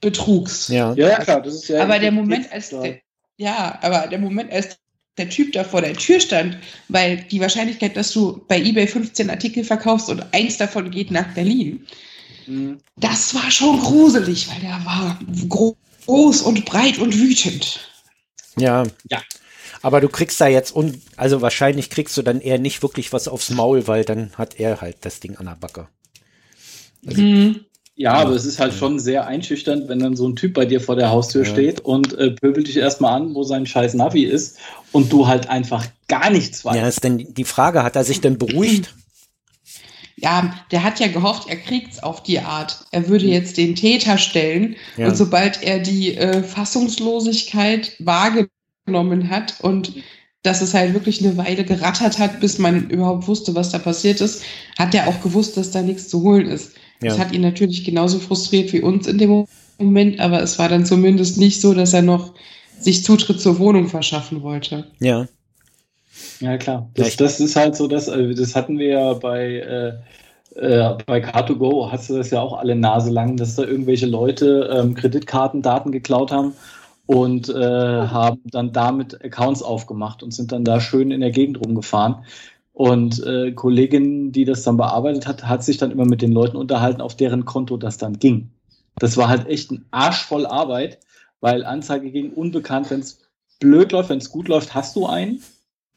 [0.00, 0.68] Betrugs.
[0.68, 0.92] ja.
[0.94, 1.82] Ja, ja, klar, das ist ja.
[1.82, 3.00] Aber der Moment, als der,
[3.36, 4.78] ja, aber der Moment, als
[5.18, 6.56] der Typ da vor der Tür stand,
[6.88, 11.34] weil die Wahrscheinlichkeit, dass du bei eBay 15 Artikel verkaufst und eins davon geht nach
[11.34, 11.86] Berlin,
[12.46, 12.78] Hm.
[12.96, 17.80] das war schon gruselig, weil der war gro groß und breit und wütend.
[18.56, 18.82] Ja.
[19.10, 19.22] Ja.
[19.82, 23.28] Aber du kriegst da jetzt, un also wahrscheinlich kriegst du dann eher nicht wirklich was
[23.28, 25.88] aufs Maul, weil dann hat er halt das Ding an der Backe.
[27.02, 27.64] Mhm.
[27.96, 30.80] Ja, aber es ist halt schon sehr einschüchternd, wenn dann so ein Typ bei dir
[30.80, 31.50] vor der Haustür Ja.
[31.50, 34.56] steht und äh, pöbelt dich erstmal an, wo sein scheiß Navi ist
[34.92, 36.76] und du halt einfach gar nichts weißt.
[36.78, 38.94] Ja, ist denn die Frage, hat er sich denn beruhigt?
[40.16, 42.84] Ja, der hat ja gehofft, er kriegt's auf die Art.
[42.90, 45.08] Er würde jetzt den Täter stellen Ja.
[45.08, 48.48] und sobald er die äh, Fassungslosigkeit wahrgenommen
[49.30, 49.92] hat und
[50.42, 54.20] dass es halt wirklich eine Weile gerattert hat, bis man überhaupt wusste, was da passiert
[54.20, 54.42] ist,
[54.78, 56.72] hat er auch gewusst, dass da nichts zu holen ist.
[57.00, 57.24] Das Ja.
[57.24, 59.46] hat ihn natürlich genauso frustriert wie uns in dem
[59.78, 62.34] Moment, aber es war dann zumindest nicht so, dass er noch
[62.78, 64.86] sich Zutritt zur Wohnung verschaffen wollte.
[65.00, 65.26] Ja.
[66.40, 66.90] Ja, klar.
[66.94, 71.22] Das, das ist halt so, das, äh, das hatten wir ja bei, äh, äh, bei
[71.22, 75.92] Car2Go, hast du das ja auch alle Nase lang, dass da irgendwelche Leute ähm, Kreditkartendaten
[75.92, 76.54] geklaut haben
[77.12, 81.58] und äh, haben dann damit Accounts aufgemacht und sind dann da schön in der Gegend
[81.58, 82.24] rumgefahren.
[82.72, 86.56] Und äh, Kollegin, die das dann bearbeitet hat, hat sich dann immer mit den Leuten
[86.56, 88.50] unterhalten, auf deren Konto das dann ging.
[89.00, 91.00] Das war halt echt ein Arsch voll Arbeit,
[91.40, 93.18] weil Anzeige gegen unbekannt, wenn es
[93.58, 95.42] blöd läuft, wenn es gut läuft, hast du einen.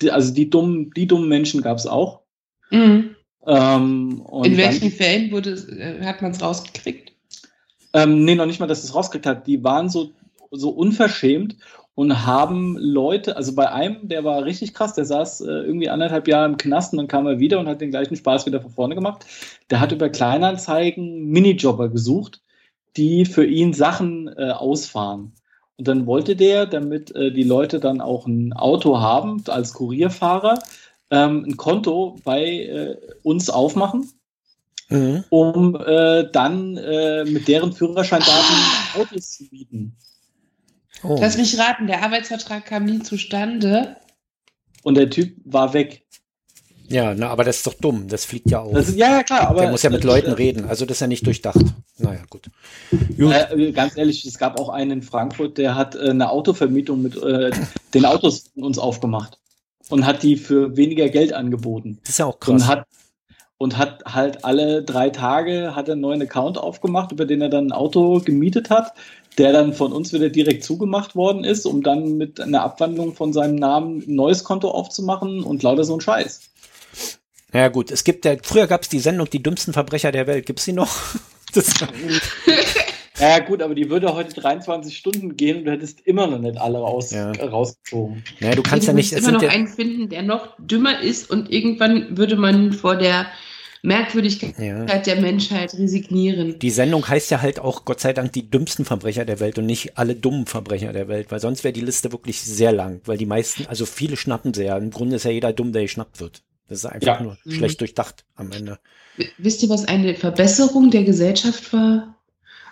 [0.02, 2.22] Die, also die dummen, die dummen Menschen gab es auch.
[2.72, 3.16] Mhm.
[3.46, 7.12] Ähm, In dann- welchen Fällen wurde, äh, hat man es rausgekriegt?
[7.94, 9.46] Ähm, nee, noch nicht mal, dass es rausgekriegt hat.
[9.46, 10.10] Die waren so,
[10.54, 11.58] so unverschämt
[11.96, 16.28] und haben Leute, also bei einem, der war richtig krass, der saß äh, irgendwie anderthalb
[16.28, 18.72] Jahre im Knast und dann kam er wieder und hat den gleichen Spaß wieder von
[18.72, 19.26] vorne gemacht.
[19.70, 22.42] Der hat über Kleinanzeigen Minijobber gesucht,
[22.98, 25.34] die für ihn Sachen äh, ausfahren.
[25.78, 30.60] Und dann wollte der, damit äh, die Leute dann auch ein Auto haben als Kurierfahrer,
[31.12, 34.10] ähm, ein Konto bei äh, uns aufmachen
[34.90, 35.24] Mhm.
[35.30, 38.56] um äh, dann äh, mit deren Führerscheindaten
[38.96, 39.98] Autos zu bieten.
[41.04, 41.18] Oh.
[41.20, 43.98] Lass mich raten, der Arbeitsvertrag kam nie zustande.
[44.84, 46.04] und der Typ war weg.
[46.90, 48.08] Ja, na, aber das ist doch dumm.
[48.08, 48.74] Das fliegt ja auch.
[48.74, 49.62] Das ist, ja, ja, klar, aber.
[49.62, 50.66] Der muss ja mit Leuten reden.
[50.66, 51.60] Also das ist ja nicht durchdacht.
[51.98, 52.50] Naja, gut.
[52.92, 53.34] gut.
[53.34, 57.16] Äh, ganz ehrlich, es gab auch einen in Frankfurt, der hat äh, eine Autovermietung mit
[57.22, 57.52] äh,
[57.94, 59.40] den Autos von uns aufgemacht
[59.90, 62.00] und hat die für weniger Geld angeboten.
[62.02, 62.54] Das ist ja auch krass.
[62.54, 62.86] Und hat,
[63.58, 67.50] und hat halt alle drei Tage hat er einen neuen Account aufgemacht, über den er
[67.50, 68.94] dann ein Auto gemietet hat,
[69.38, 73.34] der dann von uns wieder direkt zugemacht worden ist, um dann mit einer Abwandlung von
[73.34, 76.42] seinem Namen ein neues Konto aufzumachen und lauter so ein Scheiß.
[77.54, 80.46] Ja gut, es gibt ja, früher gab es die Sendung Die dümmsten Verbrecher der Welt.
[80.46, 80.90] Gibt es die noch?
[81.56, 81.68] Das,
[83.20, 86.58] Ja, gut, aber die würde heute 23 Stunden gehen und du hättest immer noch nicht
[86.60, 87.32] alle raus, Ja.
[87.32, 88.24] rausgezogen.
[88.40, 89.14] naja, du kannst du ja nicht.
[89.14, 93.28] immer noch ja, einen finden, der noch dümmer ist und irgendwann würde man vor der
[93.84, 94.86] Merkwürdigkeit ja.
[94.86, 96.58] der Menschheit resignieren.
[96.60, 99.66] Die Sendung heißt ja halt auch, Gott sei Dank, die dümmsten Verbrecher der Welt und
[99.66, 103.18] nicht alle dummen Verbrecher der Welt, weil sonst wäre die Liste wirklich sehr lang, weil
[103.18, 104.78] die meisten, also viele schnappen sie ja.
[104.78, 106.44] Im Grunde ist ja jeder dumm, der geschnappt wird.
[106.70, 107.22] Das ist einfach Ja.
[107.24, 107.52] nur Mhm.
[107.52, 108.80] schlecht durchdacht am Ende.
[109.18, 112.18] W- Wisst ihr, was eine Verbesserung der Gesellschaft war?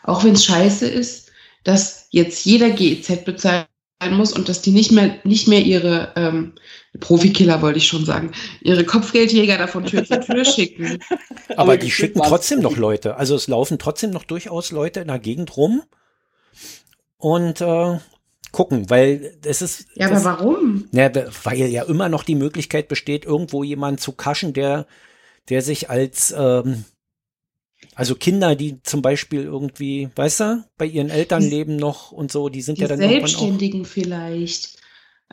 [0.04, 1.30] Auch wenn es scheiße ist,
[1.66, 3.26] dass jetzt jeder GEZ
[4.02, 6.54] bezahlen muss und dass die nicht mehr, nicht mehr ihre ähm,
[7.00, 11.00] Profikiller, wollte ich schon sagen, ihre Kopfgeldjäger da von Tür zu Tür schicken.
[11.56, 13.16] Aber, die schicken trotzdem noch Leute.
[13.16, 15.84] Also es laufen trotzdem noch durchaus Leute in der Gegend rum
[17.18, 18.00] und äh,
[18.52, 19.86] gucken, weil es ist.
[19.96, 20.86] Ja, das, aber warum?
[20.92, 21.10] Ja,
[21.44, 24.88] weil ja immer noch die Möglichkeit besteht, irgendwo jemanden zu kaschen, der,
[25.50, 26.86] der sich als, ähm,
[27.96, 32.32] also Kinder, die zum Beispiel irgendwie, weißt du, bei ihren Eltern Die- leben noch und
[32.32, 33.28] so, die sind Die ja dann irgendwann auch.
[33.28, 34.78] Selbstständigen vielleicht.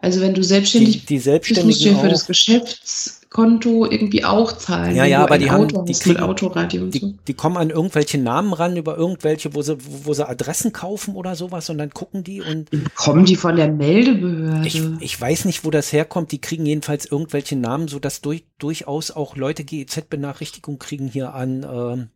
[0.01, 2.27] Also wenn du Die, selbstständig die bist, musst du Selbstständigen ja für das.
[2.27, 4.95] Geschäftskonto irgendwie auch zahlen.
[4.95, 6.99] Ja, ja, aber die haben- Auto die hast mit kriegen- Autoradio und so.
[7.01, 10.73] Die, die kommen an irgendwelche Namen ran, über irgendwelche, wo sie, wo, wo sie Adressen
[10.73, 14.67] kaufen oder sowas und dann gucken die und Kommen die von der Meldebehörde?
[14.69, 16.31] Ich, ich weiß nicht, wo das herkommt.
[16.33, 21.67] Die kriegen jedenfalls irgendwelche Namen, so dass durch, durchaus auch Leute GEZ-Benachrichtigung kriegen hier an
[21.69, 22.09] ähm,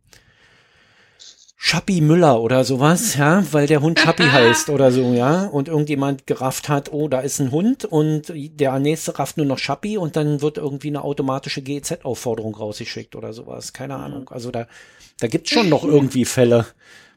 [1.65, 6.27] Schappi Müller oder sowas, ja, weil der Hund Schappi heißt oder so, ja, und irgendjemand
[6.27, 10.17] gerafft hat, oh, da ist ein Hund und der nächste rafft nur noch Schappi und
[10.17, 14.27] dann wird irgendwie eine automatische GEZ-Aufforderung rausgeschickt oder sowas, keine Ahnung.
[14.29, 14.67] Also da,
[15.21, 16.65] da gibt's schon noch irgendwie Fälle,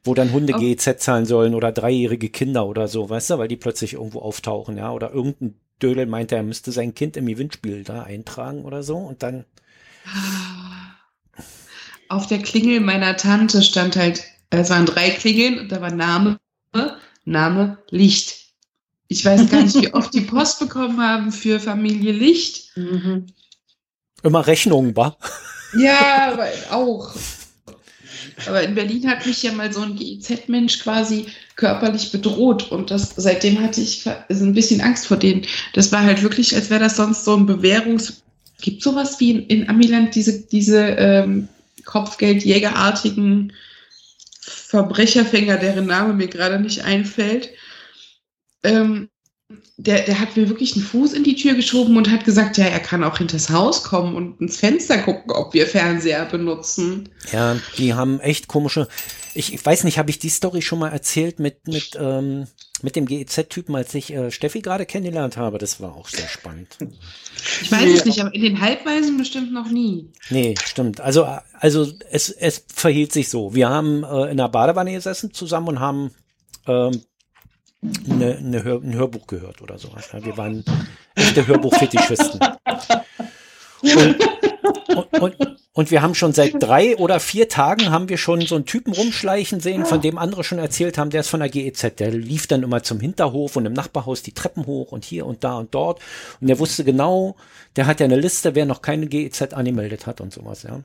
[0.05, 3.49] wo dann Hunde Auf- GEZ zahlen sollen oder dreijährige Kinder oder so, weißt du, weil
[3.49, 7.83] die plötzlich irgendwo auftauchen, ja, oder irgendein Dödel meint, er müsste sein Kind im Gewinnspiel
[7.83, 9.45] da eintragen oder so und dann,
[12.09, 16.39] Auf der Klingel meiner Tante stand halt, es waren drei Klingeln und da war Name,
[17.25, 18.47] Name, Licht.
[19.09, 22.73] Ich weiß gar nicht, wie oft die Post bekommen haben für Familie Licht.
[24.23, 25.19] immer Rechnungen, war.
[25.77, 27.15] Ja, aber auch.
[28.47, 33.15] Aber in Berlin hat mich ja mal so ein GIZ-Mensch quasi körperlich bedroht und das
[33.17, 35.47] seitdem hatte ich so ein bisschen Angst vor denen.
[35.73, 38.23] Das war halt wirklich, als wäre das sonst so ein Bewährungs.
[38.61, 41.49] Gibt sowas wie in, in Amiland diese, diese ähm,
[41.85, 43.53] Kopfgeldjägerartigen
[44.69, 47.51] Verbrecherfänger, deren Name mir gerade nicht einfällt.
[48.65, 49.09] Ähm,
[49.77, 52.65] der, der hat mir wirklich einen Fuß in die Tür geschoben und hat gesagt, ja,
[52.65, 57.11] er kann auch hinters Haus kommen und ins Fenster gucken, ob wir Fernseher benutzen.
[57.31, 58.89] Ja, die haben echt komische.
[59.35, 62.47] Ich, ich weiß nicht, habe ich die Story schon mal erzählt mit mit ähm,
[62.87, 65.59] mit dem GEZ-Typen, als ich äh, Steffi gerade kennengelernt habe.
[65.59, 66.79] Das war auch sehr spannend.
[67.61, 67.93] Ich weiß Nee.
[67.95, 70.13] es nicht, aber in den Halbweisen bestimmt noch nie.
[70.31, 71.01] Nee, stimmt.
[71.01, 71.27] Also
[71.59, 73.55] also es es verhielt sich so.
[73.57, 76.13] Wir haben äh, in der Badewanne gesessen zusammen und haben
[76.69, 77.03] ähm,
[78.09, 80.09] eine, eine Hör, ein Hörbuch gehört oder sowas.
[80.13, 80.65] Ja, wir waren
[81.17, 82.39] echte Hörbuchfetischisten.
[83.83, 84.17] Und,
[85.21, 88.55] und, und, und wir haben schon seit drei oder vier Tagen haben wir schon so
[88.55, 91.97] einen Typen rumschleichen sehen, von dem andere schon erzählt haben, der ist von der GEZ.
[91.99, 95.45] Der lief dann immer zum Hinterhof und im Nachbarhaus die Treppen hoch und hier und
[95.45, 96.01] da und dort.
[96.41, 97.37] Und der wusste genau,
[97.77, 100.83] der hat ja eine Liste, wer noch keine GEZ angemeldet hat und sowas, ja.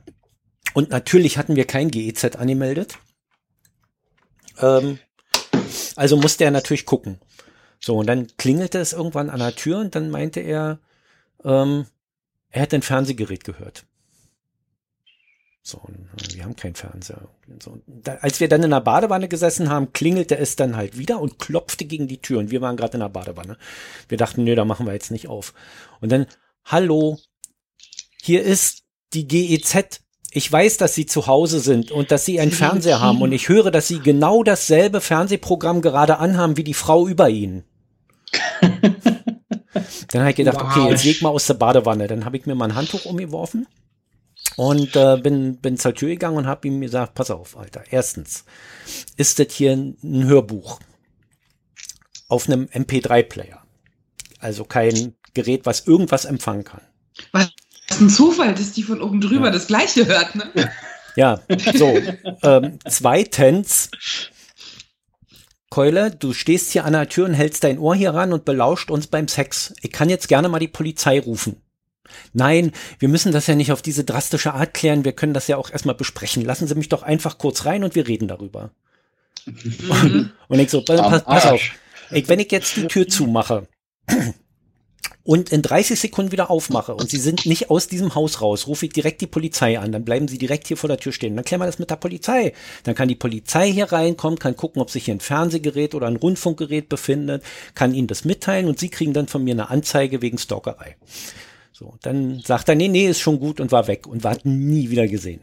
[0.74, 2.98] Und natürlich hatten wir kein GEZ angemeldet.
[4.60, 4.98] Ähm,
[5.96, 7.18] also musste er natürlich gucken.
[7.80, 10.80] So, und dann klingelte es irgendwann an der Tür und dann meinte er,
[11.46, 11.86] ähm,
[12.50, 13.86] er hätte ein Fernsehgerät gehört.
[15.64, 17.28] So, äh, wir haben keinen Fernseher.
[17.60, 21.20] So, da, als wir dann in der Badewanne gesessen haben, klingelte es dann halt wieder
[21.20, 22.40] und klopfte gegen die Tür.
[22.40, 23.56] Und wir waren gerade in der Badewanne.
[24.08, 25.54] Wir dachten, nee, da machen wir jetzt nicht auf.
[26.00, 26.26] Und dann,
[26.64, 27.18] hallo,
[28.20, 28.82] hier ist
[29.14, 30.00] die GEZ.
[30.32, 33.20] Ich weiß, dass Sie zu Hause sind und dass Sie einen Fernseher haben.
[33.22, 37.64] Und ich höre, dass Sie genau dasselbe Fernsehprogramm gerade anhaben wie die Frau über Ihnen.
[40.08, 42.06] Dann habe ich gedacht, okay, jetzt leg mal aus der Badewanne.
[42.06, 43.66] Dann habe ich mir mal ein Handtuch umgeworfen
[44.56, 47.84] und äh, bin, bin zur Tür gegangen und habe ihm gesagt, pass auf, Alter.
[47.90, 48.44] Erstens
[49.16, 50.80] ist das hier ein Hörbuch
[52.28, 53.62] auf einem MP3-Player.
[54.38, 56.82] Also kein, Gerät, was irgendwas empfangen kann.
[57.32, 57.50] Was
[58.00, 59.50] ein Zufall, dass die von oben drüber ja.
[59.50, 60.50] das Gleiche hört, ne?
[61.16, 61.40] Ja,
[61.74, 61.98] so.
[62.42, 63.90] ähm, zweitens,
[65.70, 68.90] Keule, du stehst hier an der Tür und hältst dein Ohr hier ran und belauscht
[68.90, 69.74] uns beim Sex.
[69.80, 71.61] Ich kann jetzt gerne mal die Polizei rufen.
[72.32, 75.56] Nein, wir müssen das ja nicht auf diese drastische Art klären, wir können das ja
[75.56, 76.44] auch erstmal besprechen.
[76.44, 78.70] Lassen Sie mich doch einfach kurz rein und wir reden darüber.
[79.46, 80.30] Mhm.
[80.48, 81.60] und ich so, pass, pass auf,
[82.10, 83.66] ich, wenn ich jetzt die Tür zumache
[85.24, 88.86] und in 30 Sekunden wieder aufmache und Sie sind nicht aus diesem Haus raus, rufe
[88.86, 91.36] ich direkt die Polizei an, dann bleiben Sie direkt hier vor der Tür stehen.
[91.36, 92.52] Dann klären wir das mit der Polizei.
[92.84, 96.16] Dann kann die Polizei hier reinkommen, kann gucken, ob sich hier ein Fernsehgerät oder ein
[96.16, 97.42] Rundfunkgerät befindet,
[97.74, 100.96] kann Ihnen das mitteilen und Sie kriegen dann von mir eine Anzeige wegen Stalkerei.
[101.82, 104.90] So, dann sagt er, nee, nee, ist schon gut und war weg und war nie
[104.90, 105.40] wieder gesehen.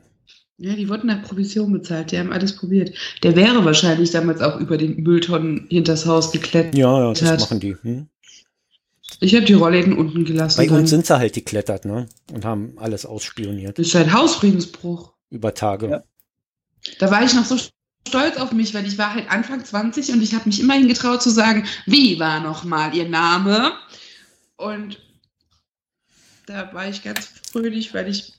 [0.58, 2.94] Ja, die wurden nach Provision bezahlt, die haben alles probiert.
[3.24, 6.78] Der wäre wahrscheinlich damals auch über den Mülltonnen hinters Haus geklettert.
[6.78, 7.76] Ja, ja, das machen die.
[7.82, 8.08] Hm?
[9.20, 10.66] Ich habe die Rollläden unten gelassen.
[10.66, 12.08] Bei uns sind sie halt geklettert, ne?
[12.32, 13.78] Und haben alles ausspioniert.
[13.78, 15.12] Das ist ein Hausfriedensbruch.
[15.30, 15.90] Über Tage.
[15.90, 16.04] Ja.
[17.00, 17.58] Da war ich noch so
[18.08, 21.22] stolz auf mich, weil ich war halt Anfang 20 und ich habe mich immerhin getraut
[21.22, 23.74] zu sagen, wie war nochmal ihr Name?
[24.56, 25.00] Und
[26.50, 28.34] da war ich ganz fröhlich, weil ich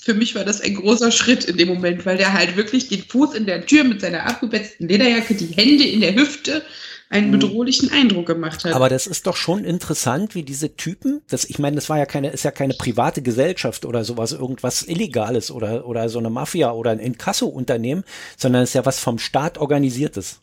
[0.00, 3.02] für mich war das ein großer Schritt in dem Moment, weil der halt wirklich den
[3.02, 6.62] Fuß in der Tür mit seiner abgebetzten Lederjacke, die Hände in der Hüfte,
[7.10, 7.32] einen mhm.
[7.32, 8.74] bedrohlichen Eindruck gemacht hat.
[8.74, 12.06] Aber das ist doch schon interessant, wie diese Typen, das, ich meine, das war ja
[12.06, 16.72] keine, ist ja keine private Gesellschaft oder sowas, irgendwas Illegales oder, oder so eine Mafia
[16.72, 18.04] oder ein Inkasso-Unternehmen,
[18.36, 20.40] sondern es ist ja was vom Staat organisiertes.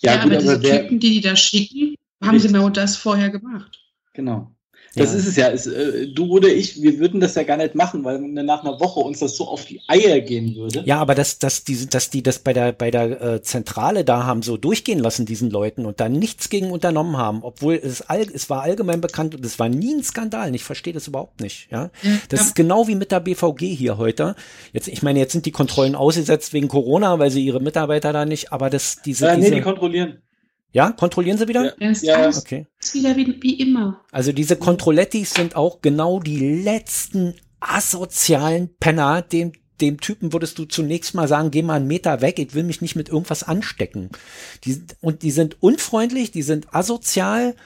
[0.00, 3.30] Ja, ja gut, aber diese aber Typen, die die da schicken, haben genau das vorher
[3.30, 3.80] gemacht.
[4.12, 4.53] Genau.
[4.96, 5.18] Das ja.
[5.18, 5.50] ist es ja.
[5.50, 8.78] Es, äh, du oder ich, wir würden das ja gar nicht machen, weil nach einer
[8.80, 10.82] Woche uns das so auf die Eier gehen würde.
[10.84, 14.24] Ja, aber dass, dass, die, dass die das bei der, bei der äh, Zentrale da
[14.24, 18.22] haben so durchgehen lassen, diesen Leuten, und da nichts gegen unternommen haben, obwohl es, all,
[18.22, 20.54] es war allgemein bekannt und es war nie ein Skandal.
[20.54, 21.68] Ich verstehe das überhaupt nicht.
[21.70, 21.90] Ja,
[22.28, 22.46] Das ja.
[22.46, 24.36] ist genau wie mit der BVG hier heute.
[24.72, 28.24] Jetzt, ich meine, jetzt sind die Kontrollen ausgesetzt wegen Corona, weil sie ihre Mitarbeiter da
[28.24, 29.26] nicht, aber das, diese.
[29.26, 30.18] Ja, nee, die kontrollieren.
[30.74, 31.80] Ja, kontrollieren sie wieder?
[31.80, 32.28] Ja, ist ja.
[32.28, 32.66] okay.
[32.80, 34.00] Ist wieder wie, wie immer.
[34.10, 40.66] Also diese Kontrollettis sind auch genau die letzten asozialen Penner, dem dem Typen würdest du
[40.66, 44.10] zunächst mal sagen, geh mal einen Meter weg, ich will mich nicht mit irgendwas anstecken.
[44.64, 47.56] Die, und die sind unfreundlich, die sind asozial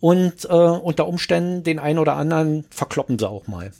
[0.00, 3.72] und äh, unter Umständen den einen oder anderen verkloppen sie auch mal.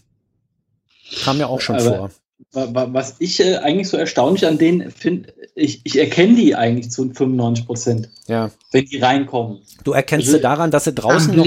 [1.24, 2.10] Kam mir auch schon Aber vor
[2.52, 7.12] was ich äh, eigentlich so erstaunlich an denen finde, ich, ich erkenne die eigentlich zu
[7.12, 8.08] 95 Prozent.
[8.26, 8.50] Ja.
[8.72, 9.62] Wenn die reinkommen.
[9.84, 11.46] Du erkennst also, sie daran, dass sie draußen noch,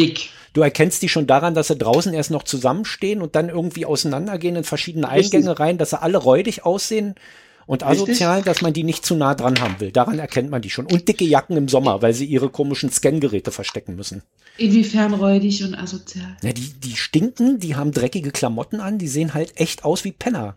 [0.54, 4.56] du erkennst die schon daran, dass sie draußen erst noch zusammenstehen und dann irgendwie auseinandergehen
[4.56, 5.60] in verschiedene Eingänge Richtig.
[5.60, 7.16] rein, dass sie alle räudig aussehen
[7.68, 8.54] und asozial, Richtig?
[8.54, 9.92] dass man die nicht zu nah dran haben will.
[9.92, 10.86] Daran erkennt man die schon.
[10.86, 14.24] Und dicke Jacken im Sommer, weil sie ihre komischen Scangeräte verstecken müssen.
[14.58, 16.38] Inwiefern räudig und asozial?
[16.42, 20.14] Ja, die, die stinken, die haben dreckige Klamotten an, die sehen halt echt aus wie
[20.14, 20.56] Penner.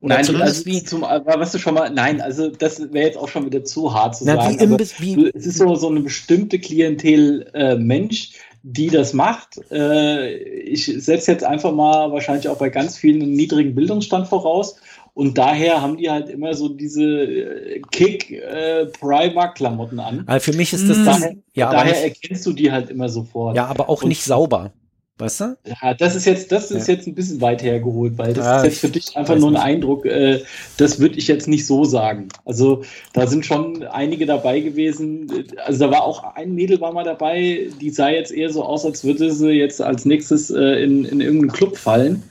[0.00, 3.26] Oder nein, also wie zum, was du schon mal, nein, also das wäre jetzt auch
[3.28, 4.60] schon wieder zu hart zu Na, sagen.
[4.60, 9.60] Wie im, wie, es ist so, so eine bestimmte Klientel äh, Mensch, die das macht.
[9.72, 14.76] Äh, ich setze jetzt einfach mal wahrscheinlich auch bei ganz vielen einen niedrigen Bildungsstand voraus.
[15.14, 20.22] Und daher haben die halt immer so diese äh, Kick-Primark-Klamotten äh, an.
[20.26, 23.56] Also für mich ist das, daher, ja, daher erkennst du die halt immer sofort.
[23.56, 24.70] Ja, aber auch Und nicht sauber.
[25.18, 25.56] Weißt du?
[25.64, 26.94] Ja, das ist jetzt, das ist ja.
[26.94, 29.54] jetzt ein bisschen weit hergeholt, weil das ja, ist jetzt für dich einfach nur ein
[29.54, 29.62] nicht.
[29.62, 30.42] Eindruck, äh,
[30.76, 32.28] das würde ich jetzt nicht so sagen.
[32.44, 32.82] Also
[33.14, 35.44] da sind schon einige dabei gewesen.
[35.66, 38.84] Also da war auch ein Mädel war mal dabei, die sah jetzt eher so aus,
[38.84, 42.22] als würde sie jetzt als nächstes äh, in, in irgendeinen Club fallen,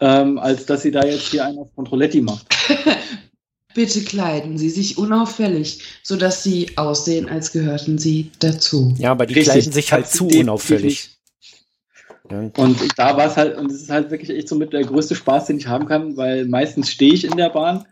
[0.00, 2.46] ähm, als dass sie da jetzt hier einen auf Controletti macht.
[3.74, 8.94] Bitte kleiden Sie sich unauffällig, sodass Sie aussehen, als gehörten Sie dazu.
[8.98, 9.52] Ja, aber die Richtig.
[9.52, 11.11] kleiden sich halt zu unauffällig.
[12.56, 15.14] Und da war es halt, und es ist halt wirklich echt so mit der größte
[15.14, 17.86] Spaß, den ich haben kann, weil meistens stehe ich in der Bahn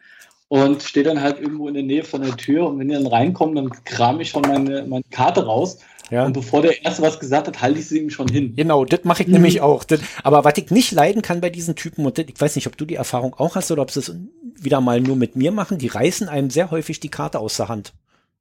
[0.48, 3.06] und stehe dann halt irgendwo in der Nähe von der Tür und wenn die dann
[3.06, 5.78] reinkommen, dann kram ich schon meine, meine Karte raus.
[6.10, 6.26] Ja.
[6.26, 8.54] Und bevor der Erste was gesagt hat, halte ich sie ihm schon hin.
[8.56, 9.34] Genau, das mache ich mhm.
[9.34, 9.84] nämlich auch.
[9.84, 12.66] Das, aber was ich nicht leiden kann bei diesen Typen, und das, ich weiß nicht,
[12.66, 14.16] ob du die Erfahrung auch hast oder ob sie es
[14.56, 17.68] wieder mal nur mit mir machen, die reißen einem sehr häufig die Karte aus der
[17.68, 17.92] Hand.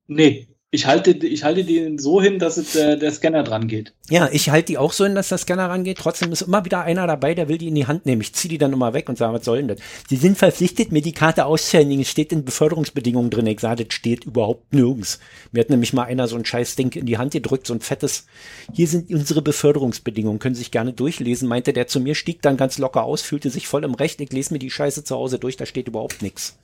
[0.08, 3.94] Nee, ich halte, ich halte die so hin, dass es, äh, der Scanner dran geht.
[4.08, 5.98] Ja, ich halte die auch so hin, dass der Scanner rangeht.
[5.98, 8.22] Trotzdem ist immer wieder einer dabei, der will die in die Hand nehmen.
[8.22, 9.80] Ich ziehe die dann immer weg und sage, was soll denn das?
[10.08, 12.04] Sie sind verpflichtet, mir die Karte auszuhändigen.
[12.04, 13.48] Es steht in Beförderungsbedingungen drin.
[13.48, 15.20] Ich sage, das steht überhaupt nirgends.
[15.52, 17.82] Mir hat nämlich mal einer so ein scheiß Ding in die Hand gedrückt, so ein
[17.82, 18.28] fettes.
[18.72, 20.38] Hier sind unsere Beförderungsbedingungen.
[20.38, 21.50] Können Sie sich gerne durchlesen.
[21.50, 24.22] Meinte der zu mir, stieg dann ganz locker aus, fühlte sich voll im Recht.
[24.22, 26.60] Ich lese mir die Scheiße zu Hause durch, da steht überhaupt nichts.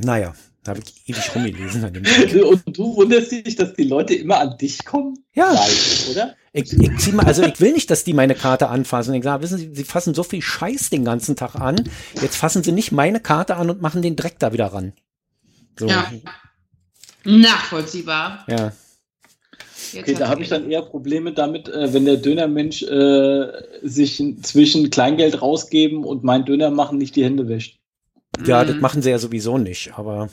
[0.00, 0.34] Naja,
[0.64, 2.04] Da habe ich ewig rumgelesen an dem
[2.44, 5.18] Und du wunderst dich, dass die Leute immer an dich kommen?
[5.34, 5.52] Ja.
[5.52, 5.70] Nein,
[6.12, 6.36] oder?
[6.52, 9.14] Ich, ich zieh mal, also ich will nicht, dass die meine Karte anfassen.
[9.14, 11.88] Ich sage, wissen Sie, Sie fassen so viel Scheiß den ganzen Tag an.
[12.20, 14.92] Jetzt fassen Sie nicht meine Karte an und machen den Dreck da wieder ran.
[15.78, 15.86] So.
[15.86, 16.10] Ja.
[17.24, 18.44] Nachvollziehbar.
[18.48, 18.72] ja.
[19.92, 23.46] Jetzt Okay, da habe ich dann eher Probleme damit, äh, wenn der Dönermensch äh,
[23.82, 27.78] sich zwischen Kleingeld rausgeben und mein Döner machen nicht die Hände wäscht.
[28.46, 28.68] Ja, Mhm.
[28.68, 30.30] das machen sie ja sowieso nicht, aber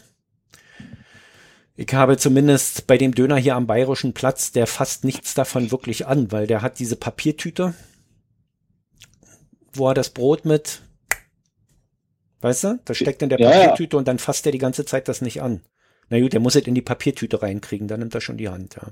[1.81, 6.07] ich habe zumindest bei dem Döner hier am Bayerischen Platz, der fasst nichts davon wirklich
[6.07, 7.73] an, weil der hat diese Papiertüte,
[9.71, 10.81] wo er das Brot mit,
[12.41, 13.59] weißt du, das steckt in der Ja, ja.
[13.59, 15.61] Papiertüte und dann fasst er die ganze Zeit das nicht an.
[16.09, 18.75] Na gut, der muss es in die Papiertüte reinkriegen, dann nimmt er schon die Hand,
[18.75, 18.89] ja.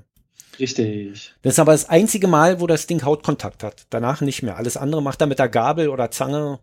[0.58, 1.34] Richtig.
[1.42, 3.86] Das ist aber das einzige Mal, wo das Ding Hautkontakt hat.
[3.90, 4.56] Danach nicht mehr.
[4.56, 6.58] Alles andere macht er mit der Gabel oder Zange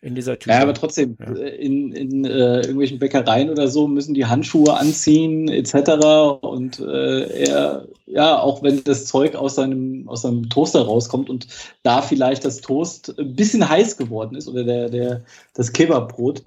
[0.00, 0.50] in dieser Tüte.
[0.54, 1.32] Ja, aber trotzdem, Ja.
[1.34, 6.40] äh, in, in äh, irgendwelchen Bäckereien oder so müssen die Handschuhe anziehen, etc.
[6.40, 11.46] Und äh, er, ja, auch wenn das Zeug aus seinem, aus seinem Toaster rauskommt und
[11.82, 15.24] da vielleicht das Toast ein bisschen heiß geworden ist oder der, der,
[15.54, 16.44] das Kebabbrot,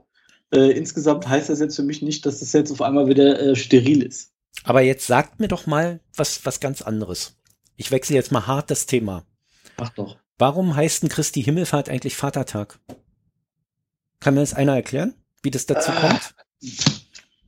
[0.53, 3.55] äh, insgesamt heißt das jetzt für mich nicht, dass es jetzt auf einmal wieder äh,
[3.55, 4.31] steril ist.
[4.63, 7.38] Aber jetzt sagt mir doch mal was, was ganz anderes.
[7.75, 9.25] Ich wechsle jetzt mal hart das Thema.
[9.77, 10.17] Ach doch.
[10.38, 12.79] Warum heißt denn Christi Himmelfahrt eigentlich Vatertag?
[14.24, 15.99] Kann mir das einer erklären, wie das dazu Ah.
[15.99, 16.34] kommt?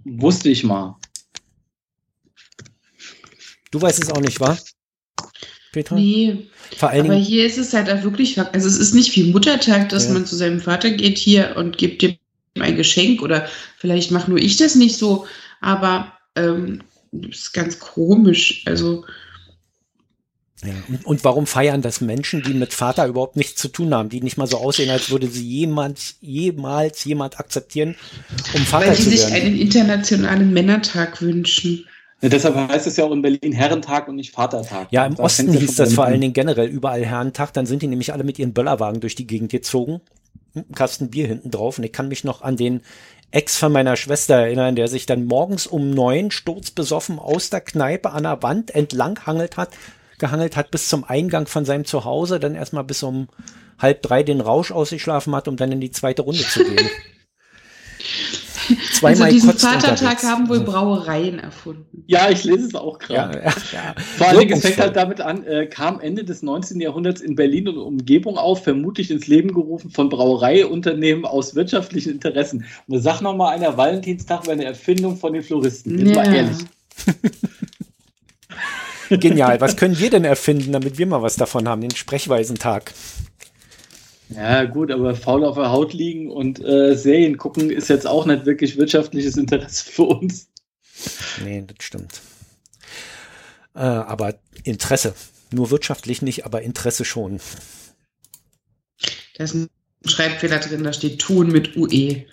[0.04, 0.98] Wusste ich mal.
[3.72, 4.58] Du weißt es auch nicht, wa?
[5.72, 5.96] Petra?
[5.96, 6.48] Nee,
[6.78, 9.32] Vor allen aber Dingen, hier ist es halt auch wirklich, also es ist nicht wie
[9.32, 10.14] Muttertag, dass Ja.
[10.14, 12.18] man zu seinem Vater geht hier und gibt ihm
[12.60, 13.48] ein Geschenk oder
[13.78, 15.28] vielleicht mache nur ich das nicht so,
[15.62, 18.64] aber ähm, das ist ganz komisch.
[18.66, 19.06] Also
[20.64, 20.74] ja.
[20.88, 24.22] und, und warum feiern das Menschen, die mit Vater überhaupt nichts zu tun haben, die
[24.22, 27.96] nicht mal so aussehen, als würde sie jemand, jemals jemand akzeptieren,
[28.54, 29.34] um Vater weil sie zu sich werden?
[29.34, 31.86] einen internationalen Männertag wünschen.
[32.22, 34.88] Ja, deshalb heißt es ja auch in Berlin Herrentag und nicht Vatertag.
[34.92, 37.54] Ja, im Da Osten hieß das vor allen Dingen generell überall Herrentag.
[37.54, 40.02] Dann sind die nämlich alle mit ihren Böllerwagen durch die Gegend gezogen.
[40.54, 41.78] Mit einem Kasten Bier hinten drauf.
[41.78, 42.82] Und ich kann mich noch an den
[43.32, 48.12] Ex von meiner Schwester erinnern, der sich dann morgens um neun sturzbesoffen aus der Kneipe
[48.12, 49.70] an der Wand entlang hangelt hat,
[50.20, 53.28] gehangelt hat bis zum Eingang von seinem Zuhause, dann erstmal bis um
[53.78, 56.90] halb drei den Rausch ausgeschlafen hat, um dann in die zweite Runde zu gehen.
[58.94, 62.04] Zweimal also diesen Vatertag haben wohl Brauereien erfunden.
[62.08, 63.40] Ja, ich lese es auch ja, gerade.
[63.40, 63.96] ja, ja.
[64.18, 66.80] Vor Dingen, es fängt halt damit an, äh, kam Ende des 19.
[66.80, 72.66] Jahrhunderts in Berlin und Umgebung auf, vermutlich ins Leben gerufen von Brauereiunternehmen aus wirtschaftlichen Interessen.
[72.88, 76.00] Und da sagt noch mal einer, Valentinstag war eine Erfindung von den Floristen.
[76.00, 76.58] Jetzt mal ehrlich.
[79.10, 79.62] Genial.
[79.62, 81.82] Was können wir denn erfinden, damit wir mal was davon haben?
[81.82, 82.94] Den Sprechweisentag.
[84.30, 88.26] Ja, gut, aber faul auf der Haut liegen und äh, Serien gucken ist jetzt auch
[88.26, 90.48] nicht wirklich wirtschaftliches Interesse für uns.
[91.44, 92.22] Nee, das stimmt.
[93.76, 95.14] Äh, aber Interesse.
[95.52, 97.40] Nur wirtschaftlich nicht, aber Interesse schon.
[99.36, 99.70] Da ist ein
[100.06, 102.26] Schreibfehler drin, da steht tun mit UE.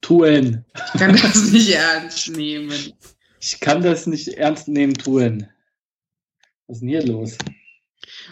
[0.00, 0.64] Tuen.
[0.74, 2.94] Ich kann das nicht ernst nehmen.
[3.40, 5.48] Ich kann das nicht ernst nehmen, Tuen.
[6.68, 7.36] Was ist denn hier los?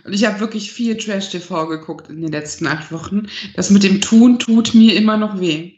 [0.04, 3.28] Und ich habe wirklich viel Trash-TV geguckt in den letzten acht Wochen.
[3.54, 5.72] Das mit dem Tun tut mir immer noch weh.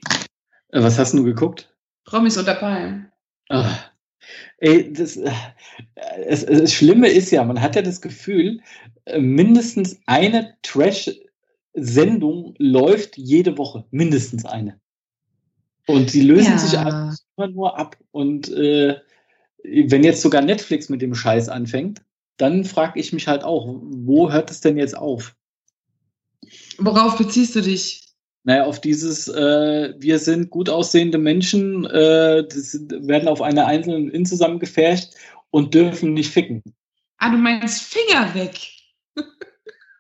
[0.71, 1.73] Äh, was hast du geguckt?
[2.05, 3.11] Promis unter Palmen.
[3.49, 3.79] Ah,
[4.59, 5.31] ey, das, äh,
[6.27, 8.61] es, es, das Schlimme ist ja, man hat ja das Gefühl,
[9.07, 13.85] äh, mindestens eine Trash-Sendung läuft jede Woche.
[13.91, 14.81] Mindestens eine.
[15.87, 16.59] Und die lösen Ja.
[16.59, 16.75] sich
[17.37, 17.97] immer nur ab.
[18.11, 18.97] Und äh,
[19.63, 22.03] wenn jetzt sogar Netflix mit dem Scheiß anfängt,
[22.39, 25.34] dann frage ich mich halt auch, wo hört es denn jetzt auf?
[26.78, 28.05] Worauf beziehst du dich?
[28.45, 34.24] Naja, auf dieses, äh, wir sind gut aussehende Menschen, äh, werden auf einer einzelnen In
[34.24, 35.14] zusammengefärcht
[35.51, 36.62] und dürfen nicht ficken.
[37.18, 38.59] Ah, du meinst Finger weg.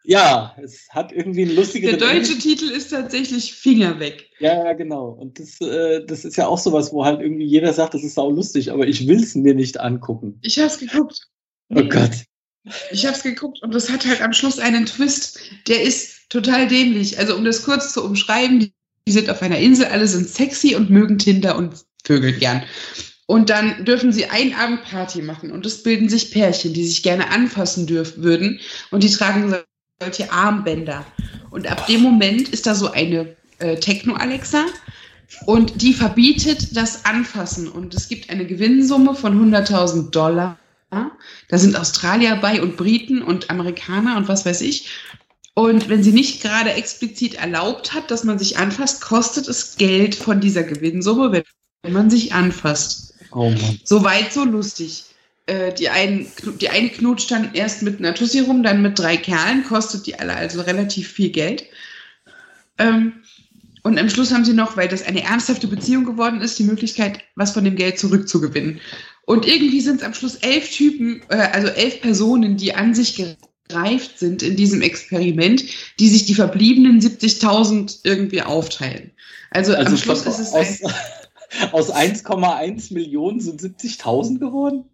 [0.04, 4.30] Ja, es hat irgendwie einen lustigen Der deutsche Titel ist tatsächlich Finger weg.
[4.38, 5.10] Ja, ja, genau.
[5.10, 8.14] Und das, äh, das ist ja auch sowas, wo halt irgendwie jeder sagt, das ist
[8.14, 10.38] sau lustig, aber ich will es mir nicht angucken.
[10.40, 11.28] Ich hab's geguckt.
[11.68, 12.24] Oh Gott.
[12.90, 17.18] Ich hab's geguckt und das hat halt am Schluss einen Twist, der ist total dämlich.
[17.18, 18.72] Also um das kurz zu umschreiben, die,
[19.06, 22.62] die sind auf einer Insel, alle sind sexy und mögen Tinder und vögeln gern.
[23.26, 27.02] Und dann dürfen sie einen Abend Party machen und es bilden sich Pärchen, die sich
[27.02, 28.60] gerne anfassen dürfen würden
[28.90, 29.54] und die tragen
[30.00, 31.04] solche Armbänder.
[31.50, 34.64] Und ab dem Moment ist da so eine äh, Techno-Alexa
[35.46, 40.58] und die verbietet das Anfassen und es gibt eine Gewinnsumme von 100.000 Dollar.
[40.90, 44.88] Da sind Australier bei und Briten und Amerikaner und was weiß ich.
[45.54, 50.14] Und wenn sie nicht gerade explizit erlaubt hat, dass man sich anfasst, kostet es Geld
[50.14, 51.32] von dieser Gewinnsumme,
[51.82, 53.14] wenn man sich anfasst.
[53.32, 53.80] Oh Mann.
[53.84, 55.04] So weit, so lustig.
[55.46, 56.26] Äh, die, einen,
[56.60, 60.18] die eine knutscht dann erst mit einer Tussi rum, dann mit drei Kerlen, kostet die
[60.18, 61.64] alle also relativ viel Geld.
[62.78, 63.14] Ähm,
[63.82, 67.20] und am Schluss haben sie noch, weil das eine ernsthafte Beziehung geworden ist, die Möglichkeit,
[67.36, 68.80] was von dem Geld zurückzugewinnen.
[69.28, 73.22] Und irgendwie sind es am Schluss elf Typen, äh, also elf Personen, die an sich
[73.68, 75.64] gereift sind in diesem Experiment,
[76.00, 79.10] die sich die verbliebenen 70.000 irgendwie aufteilen.
[79.50, 84.84] Also, Also am Schluss ist es aus, ein, aus 1,1 Millionen sind 70.000 geworden?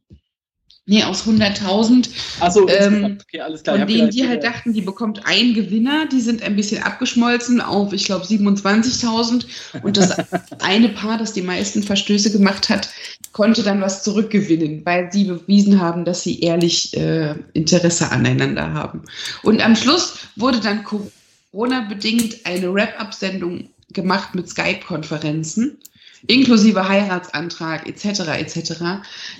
[0.87, 2.09] nee, aus 100.000
[2.41, 3.79] Achso, Ähm, okay, alles klar.
[3.79, 7.93] Von denen, die halt dachten, die bekommt ein Gewinner, die sind ein bisschen abgeschmolzen auf,
[7.93, 9.47] ich glaube, 27.000.
[9.83, 10.17] Und das
[10.61, 12.91] eine Paar, das die meisten Verstöße gemacht hat,
[13.35, 19.03] konnte dann was zurückgewinnen, weil sie bewiesen haben, dass sie ehrlich äh, Interesse aneinander haben.
[19.43, 25.79] Und am Schluss wurde dann Corona-bedingt eine Wrap-up-Sendung gemacht mit Skype-Konferenzen,
[26.29, 28.21] inklusive Heiratsantrag etc.
[28.39, 28.73] etc.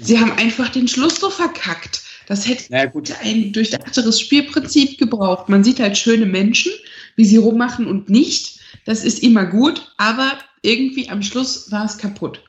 [0.01, 2.03] Sie haben einfach den Schluss so verkackt.
[2.27, 2.91] Das hätte Naja,
[3.23, 5.49] ein durchdachteres Spielprinzip gebraucht.
[5.49, 6.73] Man sieht halt schöne Menschen,
[7.15, 8.59] wie sie rummachen und nicht.
[8.87, 10.33] Das ist immer gut, aber
[10.63, 12.43] irgendwie am Schluss war es kaputt.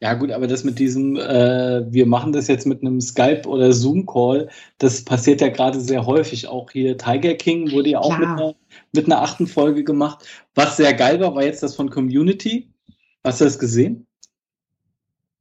[0.00, 3.72] Ja, gut, aber das mit diesem, äh, wir machen das jetzt mit einem Skype- oder
[3.72, 6.46] Zoom-Call, das passiert ja gerade sehr häufig.
[6.46, 8.54] Auch hier Tiger King wurde ja auch mit einer,
[8.92, 10.24] mit einer achten Folge gemacht.
[10.54, 12.68] Was sehr geil war, war jetzt das von Community.
[13.24, 14.06] Hast du das gesehen?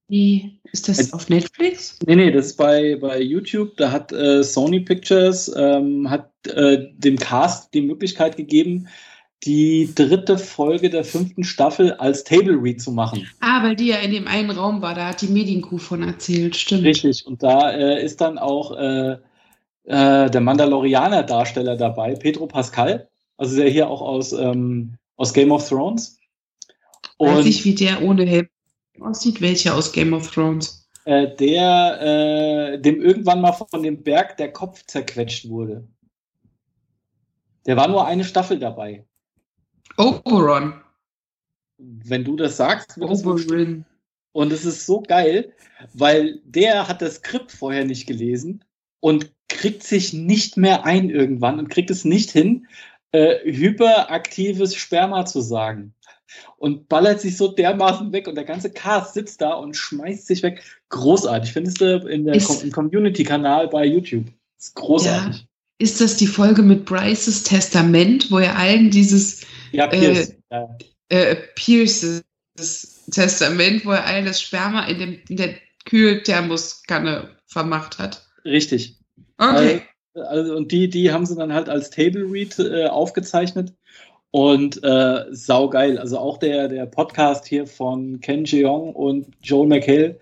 [0.08, 2.00] Wie ist das Also- auf Netflix?
[2.08, 3.76] Nee, nee, das ist bei, bei YouTube.
[3.78, 8.88] Da hat äh, Sony Pictures ähm, hat äh, dem Cast die Möglichkeit gegeben,
[9.44, 13.28] die dritte Folge der fünften Staffel als Table Read zu machen.
[13.40, 16.56] Ah, weil die ja in dem einen Raum war, da hat die Medienkuh von erzählt,
[16.56, 16.84] stimmt.
[16.84, 17.26] Richtig.
[17.26, 19.18] Und da äh, ist dann auch äh,
[19.84, 23.08] äh, der Mandalorianer-Darsteller dabei, Pedro Pascal,
[23.38, 26.18] also der hier auch aus, ähm, aus Game of Thrones.
[27.20, 28.50] Weiß Und ich, wie der ohne Helm
[29.00, 30.88] aussieht, welcher aus Game of Thrones.
[31.06, 32.02] äh, der,
[32.74, 35.88] äh, dem irgendwann mal von dem Berg der Kopf zerquetscht wurde.
[37.66, 39.06] Der war nur eine Staffel dabei.
[39.98, 40.74] Oberon.
[41.78, 43.26] Wenn du das sagst, wird das.
[43.26, 43.86] Oberon.
[44.32, 45.54] Und es ist so geil,
[45.94, 48.64] weil der hat das Skript vorher nicht gelesen
[49.00, 52.68] und kriegt sich nicht mehr ein irgendwann und kriegt es nicht hin,
[53.12, 55.94] äh, hyperaktives Sperma zu sagen.
[56.58, 60.44] Und ballert sich so dermaßen weg und der ganze Cast sitzt da und schmeißt sich
[60.44, 60.62] weg.
[60.90, 61.54] Großartig.
[61.54, 64.26] Findest du in der im Community-Kanal bei YouTube.
[64.60, 65.48] ist großartig.
[65.80, 70.36] Ist das die Folge mit Bryces Testament, wo er allen dieses Ja, Pierce.
[70.52, 70.78] ja.
[71.10, 72.24] äh, Pierces
[73.12, 75.56] Testament, wo er allen das Sperma in, dem, in der
[75.86, 78.26] Kühlthermoskanne vermacht hat?
[78.44, 78.98] Richtig.
[79.38, 79.82] Okay.
[80.14, 83.74] Also, und die, die haben sie dann halt als Table Read äh, aufgezeichnet.
[84.32, 85.98] Und äh, saugeil.
[85.98, 90.20] Also auch der, der Podcast hier von Ken Jeong und Joel McHale,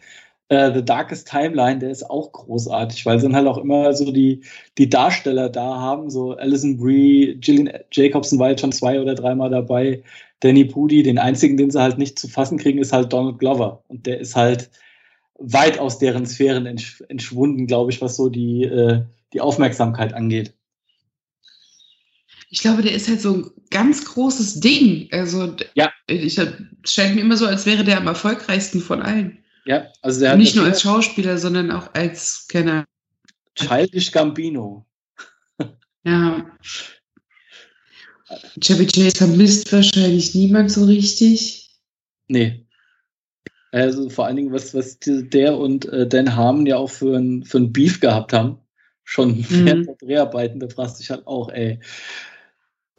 [0.55, 4.11] äh, The Darkest Timeline, der ist auch großartig, weil sie dann halt auch immer so
[4.11, 4.41] die,
[4.77, 6.09] die Darsteller da haben.
[6.09, 10.03] So Alison Brie, Gillian Jacobson war jetzt schon zwei oder dreimal dabei.
[10.39, 13.83] Danny Pudi, den einzigen, den sie halt nicht zu fassen kriegen, ist halt Donald Glover.
[13.87, 14.69] Und der ist halt
[15.37, 19.01] weit aus deren Sphären entsch entschwunden, glaube ich, was so die, äh,
[19.33, 20.53] die Aufmerksamkeit angeht.
[22.49, 25.09] Ich glaube, der ist halt so ein ganz großes Ding.
[25.11, 25.91] Also, Ja.
[26.07, 26.47] ich, es
[26.85, 29.39] scheint mir immer so, als wäre der am erfolgreichsten von allen.
[29.65, 32.85] Ja, also der hat Nicht nur als Schauspieler, sondern auch als Kenner.
[33.55, 34.85] Childish Gambino.
[36.07, 36.45] Ja.
[38.61, 41.71] Chevy Chase vermisst wahrscheinlich niemand so richtig.
[42.27, 42.67] Nee.
[43.71, 47.43] Also vor allen Dingen, was, was der und äh, Dan Harmon ja auch für ein,
[47.43, 48.59] für ein Beef gehabt haben.
[49.03, 51.79] Schon während der Dreharbeiten, da fragst du dich halt auch, ey.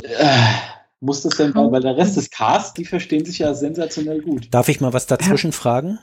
[0.02, 0.36] Äh,
[1.00, 4.52] muss das denn weil der Rest des Casts, die verstehen sich ja sensationell gut.
[4.52, 5.98] Darf ich mal was dazwischen fragen?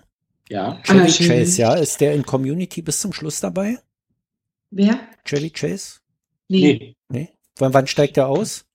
[0.49, 0.81] Ja.
[0.83, 1.27] Chevy.
[1.27, 3.79] Chase, ja, ist der in Community bis zum Schluss dabei?
[4.71, 4.99] Wer?
[5.25, 5.99] Chevy Chase?
[6.47, 6.77] Nee.
[6.79, 6.95] Nee.
[7.09, 7.29] Nee?
[7.57, 8.65] Wann, wann steigt er aus?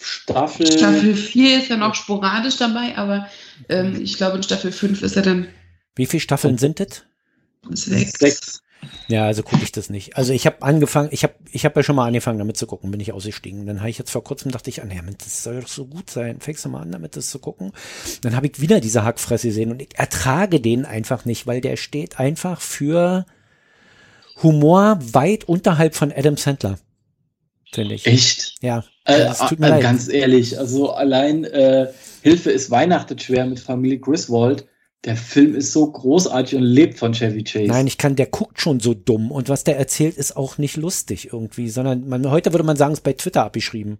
[0.00, 0.70] Staffel.
[0.70, 3.28] Staffel 4 ist er noch sporadisch dabei, aber
[3.68, 5.48] ähm, ich glaube, in Staffel 5 ist er dann
[5.94, 7.04] Wie viele Staffeln sind das?
[7.70, 8.18] sechs.
[8.18, 8.62] Sechs.
[9.08, 10.16] Ja, also gucke ich das nicht.
[10.16, 12.90] Also ich habe angefangen, ich habe ich hab ja schon mal angefangen damit zu gucken,
[12.90, 13.66] bin ich ausgestiegen.
[13.66, 16.10] Dann habe ich jetzt vor kurzem dachte ich, ah, nee, das soll doch so gut
[16.10, 16.40] sein.
[16.40, 17.72] Fängst du mal an, damit das zu gucken.
[18.22, 21.76] Dann habe ich wieder diese Hackfresse gesehen und ich ertrage den einfach nicht, weil der
[21.76, 23.26] steht einfach für
[24.42, 26.78] Humor weit unterhalb von Adam Sandler.
[27.72, 28.06] Finde ich.
[28.06, 28.54] Echt?
[28.62, 28.84] Ja.
[29.04, 29.82] Äh, es tut mir äh, leid.
[29.82, 31.88] ganz ehrlich, also allein äh,
[32.22, 34.66] Hilfe ist Weihnachtet schwer mit Familie Griswold.
[35.04, 37.68] Der Film ist so großartig und lebt von Chevy Chase.
[37.68, 40.76] Nein, ich kann, der guckt schon so dumm und was der erzählt, ist auch nicht
[40.76, 43.98] lustig irgendwie, sondern man, heute würde man sagen, es ist bei Twitter abgeschrieben.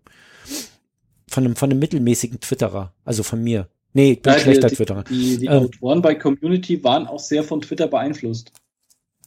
[1.30, 3.68] Von einem, von einem mittelmäßigen Twitterer, also von mir.
[3.92, 5.04] Nee, ich bin Ja, schlechter die, Twitterer.
[5.04, 5.64] Die, die Ähm.
[5.64, 8.52] Autoren bei Community waren auch sehr von Twitter beeinflusst.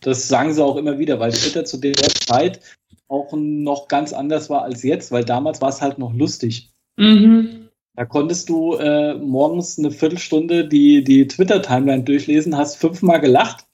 [0.01, 2.59] Das sagen sie auch immer wieder, weil Twitter zu der Zeit
[3.07, 6.72] auch noch ganz anders war als jetzt, weil damals war es halt noch lustig.
[6.97, 7.61] Mhm.
[7.95, 13.65] Da konntest du äh, morgens eine Viertelstunde die, die Twitter-Timeline durchlesen, hast fünfmal gelacht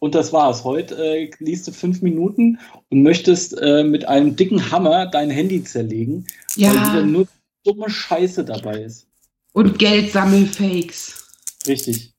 [0.00, 0.64] und das war's.
[0.64, 2.58] Heute äh, liest du fünf Minuten
[2.90, 6.26] und möchtest äh, mit einem dicken Hammer dein Handy zerlegen,
[6.56, 7.28] weil wieder Ja, nur
[7.64, 9.06] dumme Scheiße dabei ist.
[9.52, 11.28] und Geldsammelfakes.
[11.66, 12.12] Richtig.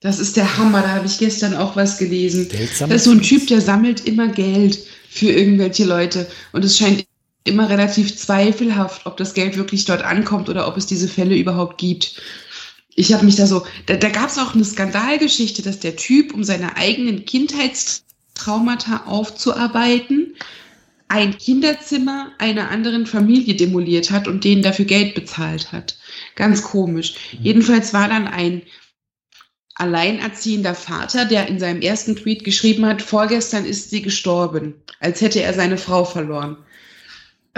[0.00, 2.48] Das ist der Hammer, da habe ich gestern auch was gelesen.
[2.78, 4.78] Das ist so ein Typ, der sammelt immer Geld
[5.08, 6.28] für irgendwelche Leute.
[6.52, 7.07] Und es scheint
[7.44, 11.78] immer relativ zweifelhaft, ob das Geld wirklich dort ankommt oder ob es diese Fälle überhaupt
[11.78, 12.20] gibt.
[12.94, 16.34] Ich habe mich da so, da, da gab es auch eine Skandalgeschichte, dass der Typ,
[16.34, 20.34] um seine eigenen Kindheitstraumata aufzuarbeiten,
[21.08, 25.96] ein Kinderzimmer einer anderen Familie demoliert hat und denen dafür Geld bezahlt hat.
[26.34, 27.14] Ganz komisch.
[27.40, 28.62] Jedenfalls war dann ein
[29.78, 35.40] alleinerziehender Vater, der in seinem ersten Tweet geschrieben hat, vorgestern ist sie gestorben, als hätte
[35.40, 36.58] er seine Frau verloren.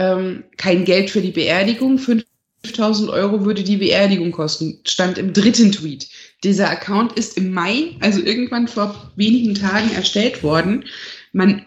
[0.00, 5.72] Ähm, kein Geld für die Beerdigung, 5000 Euro würde die Beerdigung kosten, stand im dritten
[5.72, 6.08] Tweet.
[6.42, 10.86] Dieser Account ist im Mai, also irgendwann vor wenigen Tagen erstellt worden.
[11.34, 11.66] Man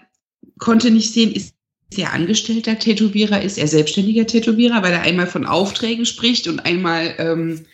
[0.58, 1.54] konnte nicht sehen, ist
[1.96, 7.14] er angestellter Tätowierer, ist er selbstständiger Tätowierer, weil er einmal von Aufträgen spricht und einmal
[7.20, 7.68] ähm,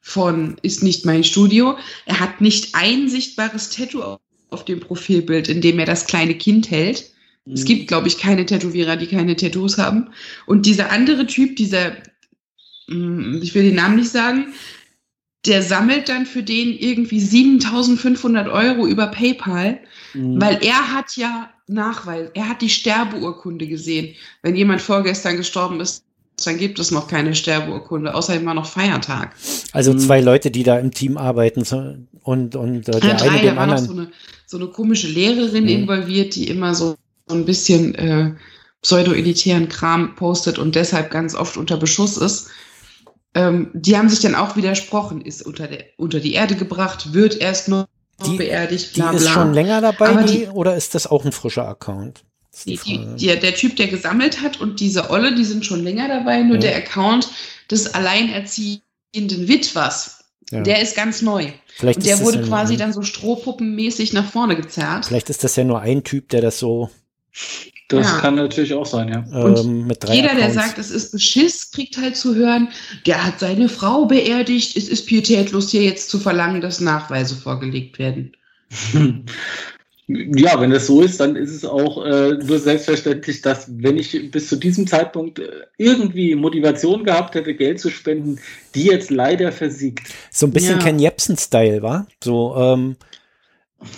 [0.00, 1.78] von ist nicht mein Studio.
[2.06, 4.18] Er hat nicht ein sichtbares Tattoo
[4.50, 7.12] auf dem Profilbild, in dem er das kleine Kind hält.
[7.44, 7.52] Mhm.
[7.54, 10.10] Es gibt, glaube ich, keine Tätowierer, die keine Tattoos haben.
[10.46, 11.92] Und dieser andere Typ, dieser,
[12.88, 14.52] mm, ich will den Namen nicht sagen,
[15.46, 19.80] der sammelt dann für den irgendwie 7500 Euro über PayPal,
[20.14, 20.40] Mhm.
[20.40, 24.14] weil er hat ja Nachweis, er hat die Sterbeurkunde gesehen.
[24.42, 26.04] Wenn jemand vorgestern gestorben ist,
[26.44, 28.14] dann gibt es noch keine Sterbeurkunde.
[28.14, 29.34] Außerdem war noch Feiertag.
[29.72, 29.98] Also Mhm.
[29.98, 33.36] zwei Leute, die da im Team arbeiten so, und, und äh, Ja, der drei, eine
[33.36, 33.86] da dem war noch anderen.
[33.96, 34.12] so eine,
[34.46, 35.70] so eine komische Lehrerin Mhm.
[35.70, 36.94] involviert, die immer so,
[37.26, 38.34] so ein bisschen äh,
[38.82, 42.48] pseudo-elitären Kram postet und deshalb ganz oft unter Beschuss ist.
[43.34, 47.40] Ähm, die haben sich dann auch widersprochen, ist unter, der, unter die Erde gebracht, wird
[47.40, 47.86] erst noch
[48.26, 49.32] Die- beerdigt, Die bla ist bla.
[49.32, 52.24] schon länger dabei, die, die- oder ist das auch ein frischer Account?
[52.52, 55.64] Ist Die, die die, die, der Typ, der gesammelt hat und diese Olle, die sind
[55.64, 56.60] schon länger dabei, nur Ja.
[56.60, 57.30] der Account
[57.70, 60.60] des alleinerziehenden Witwers, Ja.
[60.62, 61.46] der ist ganz neu.
[61.74, 65.06] Vielleicht Und ist der wurde quasi dann so strohpuppenmäßig nach vorne gezerrt.
[65.06, 66.90] Vielleicht ist das ja nur ein Typ, der das so
[67.88, 68.18] Das Ja.
[68.20, 69.40] kann natürlich auch sein, ja.
[69.42, 70.54] Und ähm, mit drei Jeder, der Accounts.
[70.54, 72.68] sagt, es ist Beschiss, kriegt halt zu hören,
[73.06, 77.98] der hat seine Frau beerdigt, es ist pietätlos, hier jetzt zu verlangen, dass Nachweise vorgelegt
[77.98, 78.32] werden.
[80.08, 84.30] Ja, wenn das so ist, dann ist es auch äh, nur selbstverständlich, dass wenn ich
[84.32, 88.40] bis zu diesem Zeitpunkt äh, irgendwie Motivation gehabt hätte, Geld zu spenden,
[88.74, 90.08] die jetzt leider versiegt.
[90.30, 90.84] So ein bisschen Ja.
[90.84, 92.08] Ken Jebsen-Style, war?
[92.22, 92.96] So, ähm,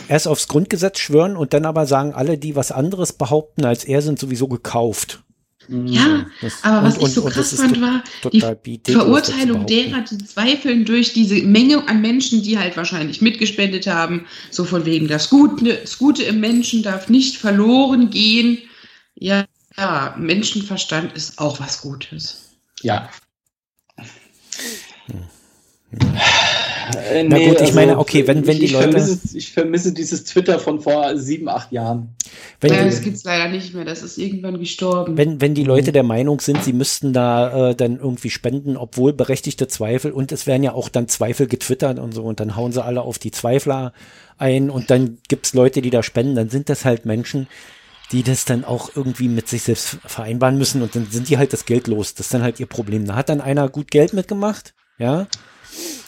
[0.09, 4.03] erst aufs Grundgesetz schwören und dann aber sagen, alle, die was anderes behaupten als er,
[4.03, 5.21] sind sowieso gekauft.
[5.69, 9.65] Ja, Das- aber was und- ich so und- und krass ist fand, war, die Verurteilung
[9.67, 14.85] derer, die zweifeln durch diese Menge an Menschen, die halt wahrscheinlich mitgespendet haben, so von
[14.85, 18.59] wegen, das Gute, das Gute im Menschen darf nicht verloren gehen.
[19.15, 19.47] Ja,
[19.79, 22.51] ja, Menschenverstand ist auch was Gutes.
[22.83, 23.09] Ja.
[27.13, 29.93] Äh, Na gut, ich meine, okay, wenn- wenn die ich, Leute- Ich vermisse, ich vermisse
[29.95, 32.15] dieses Twitter von vor sieben, acht Jahren.
[32.61, 35.17] Wenn, ja, die- das gibt's leider nicht mehr, das ist irgendwann gestorben.
[35.17, 39.15] wenn, wenn die Leute der Meinung sind, sie müssten da äh, dann irgendwie spenden, obwohl
[39.15, 42.73] berechtigte Zweifel und es werden ja auch dann Zweifel getwittert und so und dann hauen
[42.73, 43.93] sie alle auf die Zweifler
[44.37, 47.47] ein und dann gibt's Leute, die da spenden, dann sind das halt Menschen,
[48.13, 51.55] die das dann auch irgendwie mit sich selbst vereinbaren müssen und dann sind die halt
[51.55, 52.13] das Geld los.
[52.15, 53.07] Das ist dann halt ihr Problem.
[53.07, 55.27] Da hat dann einer gut Geld mitgemacht, ja,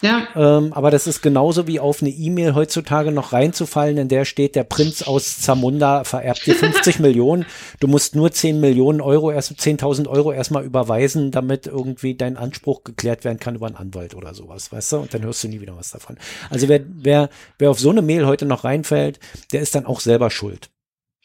[0.02, 4.24] ja, ähm, aber das ist genauso wie auf eine E-Mail heutzutage noch reinzufallen, in der
[4.24, 7.46] steht, der Prinz aus Zamunda vererbt dir 50 Millionen.
[7.80, 12.84] Du musst nur 10 Millionen Euro, erst 10.000 Euro erstmal überweisen, damit irgendwie dein Anspruch
[12.84, 14.96] geklärt werden kann über einen Anwalt oder sowas, weißt du?
[14.98, 16.16] Und dann hörst du nie wieder was davon.
[16.50, 19.18] Also wer, wer, wer auf so eine Mail heute noch reinfällt,
[19.52, 20.70] der ist dann auch selber schuld.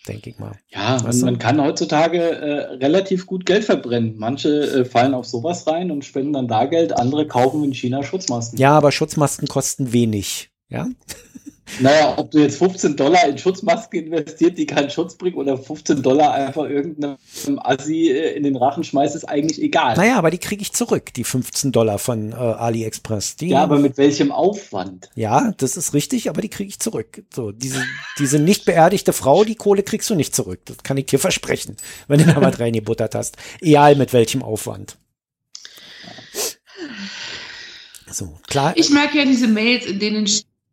[0.07, 0.53] Denke ich mal.
[0.69, 4.15] Ja, man, man kann heutzutage äh, relativ gut Geld verbrennen.
[4.17, 8.01] Manche äh, fallen auf sowas rein und spenden dann da Geld, andere kaufen in China
[8.01, 8.57] Schutzmasken.
[8.57, 10.49] Ja, aber Schutzmasken kosten wenig.
[10.69, 10.87] Ja,
[11.79, 16.01] Naja, ob du jetzt 15 Dollar in Schutzmasken investiert, die keinen Schutz bringen, oder 15
[16.01, 17.17] Dollar einfach irgendeinem
[17.57, 19.95] Assi äh, in den Rachen schmeißt, ist eigentlich egal.
[19.95, 23.37] naja, aber die kriege ich zurück, die 15 Dollar von äh, AliExpress.
[23.37, 25.09] Die, Ja, aber mit welchem Aufwand?
[25.15, 27.23] Ja, das ist richtig, aber die kriege ich zurück.
[27.33, 27.83] So, diese,
[28.19, 30.59] diese nicht beerdigte Frau, die Kohle kriegst du nicht zurück.
[30.65, 33.37] Das kann ich dir versprechen, wenn du da was reingebuttert hast.
[33.61, 34.97] Egal mit welchem Aufwand.
[38.09, 38.73] So, klar.
[38.75, 40.27] Ich mag ja diese Mails, in denen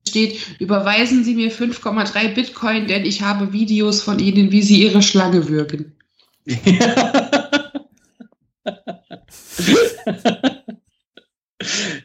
[0.09, 5.03] steht, überweisen Sie mir 5,3 Bitcoin, denn ich habe Videos von Ihnen, wie Sie Ihre
[5.03, 5.93] Schlange würgen.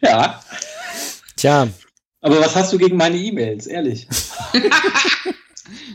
[0.01, 0.43] ja,
[1.43, 1.67] Tja,
[2.21, 4.07] aber was hast du gegen meine E-Mails, ehrlich?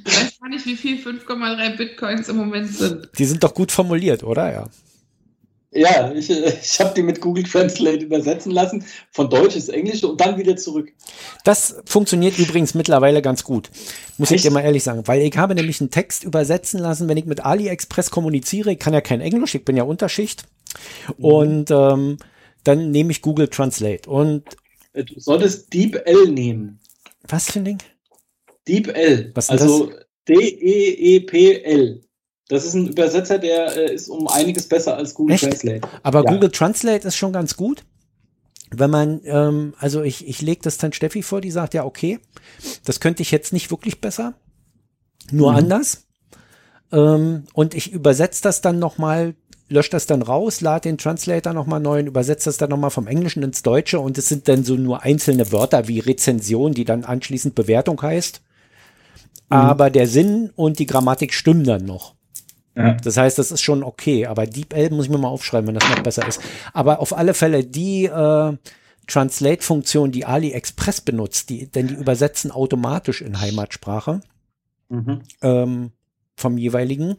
[0.04, 3.08] Ich weiß gar nicht, wie viel 5,3 Bitcoins im Moment sind.
[3.18, 4.50] die sind doch gut formuliert, oder?
[4.50, 4.68] Ja.
[5.70, 10.18] Ja, ich, ich habe die mit Google Translate übersetzen lassen, von Deutsch ins Englische und
[10.20, 10.92] dann wieder zurück.
[11.44, 13.70] Das funktioniert übrigens mittlerweile ganz gut.
[14.16, 14.44] Muss ich Echt?
[14.46, 15.02] dir mal ehrlich sagen.
[15.06, 18.72] Weil ich habe nämlich einen Text übersetzen lassen, wenn ich mit AliExpress kommuniziere.
[18.72, 20.44] Ich kann ja kein Englisch, ich bin ja Unterschicht.
[21.18, 22.16] Und ähm,
[22.64, 24.08] dann nehme ich Google Translate.
[24.08, 24.44] Und
[24.94, 26.80] Äh, Du solltest DeepL nehmen.
[27.28, 27.78] was für ein Ding?
[28.66, 29.32] DeepL.
[29.34, 29.92] Was also
[30.28, 32.00] D-E-E-P-L.
[32.48, 35.44] Das ist ein Übersetzer, der äh, ist um einiges besser als Google Echt?
[35.44, 35.86] Translate.
[36.02, 36.32] Aber Ja.
[36.32, 37.84] Google Translate ist schon ganz gut.
[38.70, 42.18] Wenn man, ähm, also ich, ich lege das dann Steffi vor, die sagt, ja, okay,
[42.84, 44.34] das könnte ich jetzt nicht wirklich besser,
[45.30, 45.58] nur Mhm.
[45.58, 46.06] anders.
[46.92, 49.34] Ähm, und ich übersetze das dann nochmal,
[49.68, 53.06] lösche das dann raus, lade den Translator nochmal neu und übersetze das dann nochmal vom
[53.06, 57.04] Englischen ins Deutsche und es sind dann so nur einzelne Wörter wie Rezension, die dann
[57.04, 58.40] anschließend Bewertung heißt.
[59.50, 62.14] Aber der Sinn und die Grammatik stimmen dann noch.
[62.78, 62.94] Ja.
[62.94, 65.88] Das heißt, das ist schon okay, aber DeepL muss ich mir mal aufschreiben, wenn das
[65.88, 66.40] noch besser ist.
[66.72, 68.52] Aber auf alle Fälle die äh,
[69.08, 74.20] Translate-Funktion, die AliExpress benutzt, die, denn die übersetzen automatisch in Heimatsprache
[74.90, 75.20] Mhm.
[75.42, 75.90] ähm,
[76.36, 77.16] vom jeweiligen.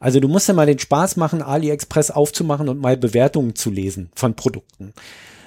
[0.00, 4.10] Also du musst ja mal den Spaß machen, AliExpress aufzumachen und mal Bewertungen zu lesen
[4.16, 4.92] von Produkten.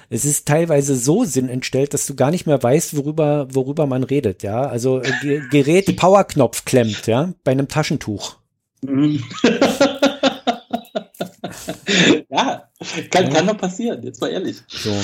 [0.08, 4.42] Es ist teilweise so sinnentstellt, dass du gar nicht mehr weißt, worüber, worüber man redet,
[4.42, 4.62] ja.
[4.62, 8.36] Also äh, Ge Gerät Powerknopf klemmt, ja, bei einem Taschentuch.
[8.82, 9.22] Mhm.
[12.30, 12.68] ja,
[13.10, 14.56] kann, kann noch passieren, jetzt mal ehrlich.
[14.68, 14.94] So.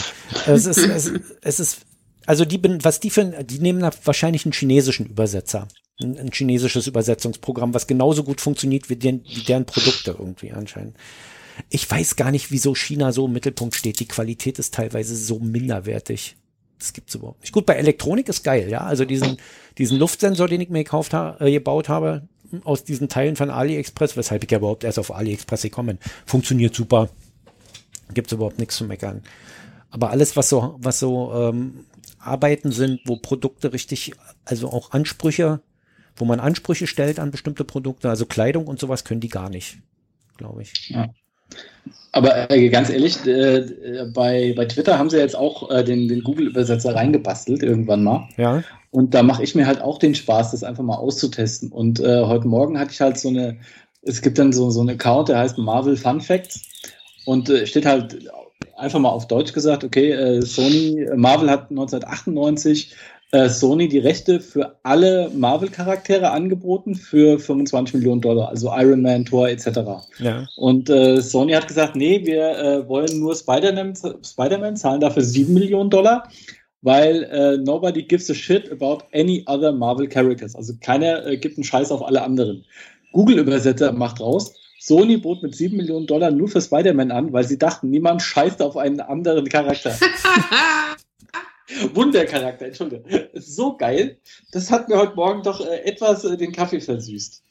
[0.47, 1.81] Es ist, es, es ist,
[2.27, 5.69] also die, bin- was die für, die nehmen da wahrscheinlich einen chinesischen Übersetzer.
[6.01, 10.97] Ein, ein chinesisches Übersetzungsprogramm, was genauso gut funktioniert wie, den, wie deren Produkte irgendwie anscheinend.
[11.71, 14.01] Ich weiß gar nicht, wieso China so im Mittelpunkt steht.
[14.01, 16.37] Die Qualität ist teilweise so minderwertig.
[16.81, 17.53] Das gibt's überhaupt nicht.
[17.53, 18.81] Gut, bei Elektronik ist geil, ja.
[18.81, 19.37] Also diesen,
[19.79, 22.27] diesen Luftsensor, den ich mir gekauft ha äh, gebaut habe,
[22.65, 26.75] aus diesen Teilen von AliExpress, weshalb ich ja überhaupt erst auf AliExpress gekommen bin, funktioniert
[26.75, 27.09] super.
[28.13, 29.23] Gibt's überhaupt nichts zu meckern.
[29.91, 31.85] Aber alles, was so, was so ähm,
[32.19, 34.13] Arbeiten sind, wo Produkte richtig,
[34.45, 35.61] also auch Ansprüche,
[36.17, 39.79] wo man Ansprüche stellt an bestimmte Produkte, also Kleidung und sowas, können die gar nicht,
[40.37, 40.95] glaube ich.
[42.13, 46.23] Aber äh, ganz ehrlich, äh, bei, bei Twitter haben sie jetzt auch äh, den, den
[46.23, 48.29] Google-Übersetzer reingebastelt irgendwann mal.
[48.37, 48.63] Ja,
[48.95, 51.73] Und da mache ich mir halt auch den Spaß, das einfach mal auszutesten.
[51.73, 53.57] Und äh, heute Morgen hatte ich halt so eine,
[54.03, 56.63] es gibt dann so, so einen Account, der heißt Marvel Fun Facts.
[57.27, 58.31] Und äh, steht halt
[58.77, 62.95] einfach mal auf Deutsch gesagt, okay, äh, Sony, Marvel hat 1998
[63.33, 69.25] äh, Sony die Rechte für alle Marvel-Charaktere angeboten für 25 Millionen Dollar, also Iron Man,
[69.25, 69.67] Thor etc.
[70.21, 70.47] ja.
[70.57, 75.53] Und äh, Sony hat gesagt, nee, wir äh, wollen nur Spider-Man Spider zahlen dafür 7
[75.53, 76.29] Millionen Dollar,
[76.85, 80.55] weil äh, nobody gives a shit about any other Marvel characters.
[80.55, 82.65] Also keiner äh, gibt einen Scheiß auf alle anderen.
[83.13, 84.55] Google-Übersetzer macht raus.
[84.79, 88.61] Sony bot mit 7 Millionen Dollar nur für Spider-Man an, weil sie dachten, niemand scheißt
[88.61, 89.97] auf einen anderen Charakter.
[91.95, 93.11] Wundercharakter, Entschuldigung.
[93.33, 94.19] So geil.
[94.53, 97.43] Das hat mir heute Morgen doch äh, etwas äh, den Kaffee versüßt.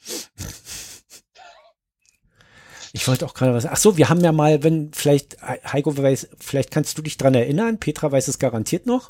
[2.96, 3.66] Ich wollte auch gerade was.
[3.66, 7.34] Ach so, wir haben ja mal, wenn vielleicht Heiko weiß, vielleicht kannst du dich dran
[7.34, 7.80] erinnern.
[7.80, 9.10] Petra weiß es garantiert noch.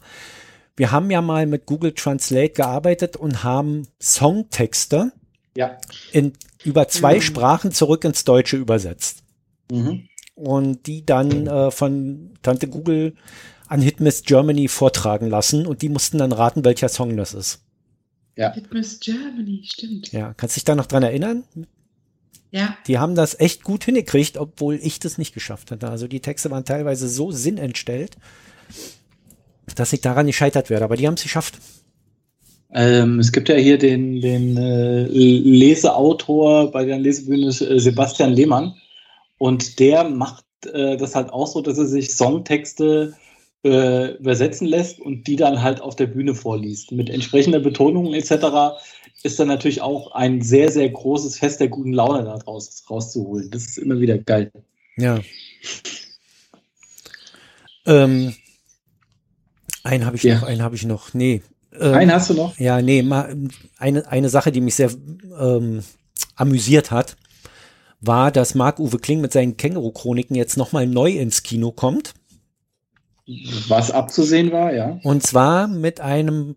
[0.77, 5.11] Wir haben ja mal mit Google Translate gearbeitet und haben Songtexte
[5.55, 5.77] Ja.
[6.13, 7.21] in über zwei Mhm.
[7.21, 9.19] Sprachen zurück ins Deutsche übersetzt.
[9.71, 10.07] Mhm.
[10.35, 13.13] und die dann äh, von Tante Google
[13.67, 17.61] an Hitmiss Germany vortragen lassen und die mussten dann raten, welcher Song das ist.
[18.35, 18.55] Ja.
[18.57, 20.11] It Miss Germany, stimmt.
[20.11, 21.43] Ja, kannst dich da noch dran erinnern?
[22.53, 22.77] Ja.
[22.85, 25.89] Die haben das echt gut hingekriegt, obwohl ich das nicht geschafft hatte.
[25.89, 28.15] Also die Texte waren teilweise so sinnentstellt,
[29.75, 30.85] dass ich daran gescheitert werde.
[30.85, 31.57] Aber die haben es geschafft.
[32.71, 38.75] Ähm, es gibt ja hier den, den äh, Leseautor bei der Lesebühne äh, Sebastian Lehmann
[39.39, 43.15] und der macht äh, das halt auch so, dass er sich Songtexte
[43.63, 46.91] äh, übersetzen lässt und die dann halt auf der Bühne vorliest.
[46.91, 48.77] Mit entsprechender Betonung etc.
[49.23, 53.49] ist dann natürlich auch ein sehr, sehr großes Fest der guten Laune da draus, rauszuholen.
[53.51, 54.51] Das ist immer wieder geil.
[54.97, 55.19] Ja.
[57.85, 58.33] Ähm,
[59.83, 60.39] einen habe ich Ja.
[60.39, 61.13] noch, einen habe ich noch.
[61.13, 61.41] Nee.
[61.79, 62.57] Ähm, Einen hast du noch?
[62.59, 63.35] Ja, nee, mal,
[63.77, 64.91] eine, eine Sache, die mich sehr
[65.39, 65.83] ähm,
[66.35, 67.17] amüsiert hat,
[67.99, 72.13] war, dass Marc-Uwe Kling mit seinen Känguru-Chroniken jetzt nochmal neu ins Kino kommt.
[73.67, 74.99] Was abzusehen war, ja.
[75.03, 76.55] Und zwar mit einem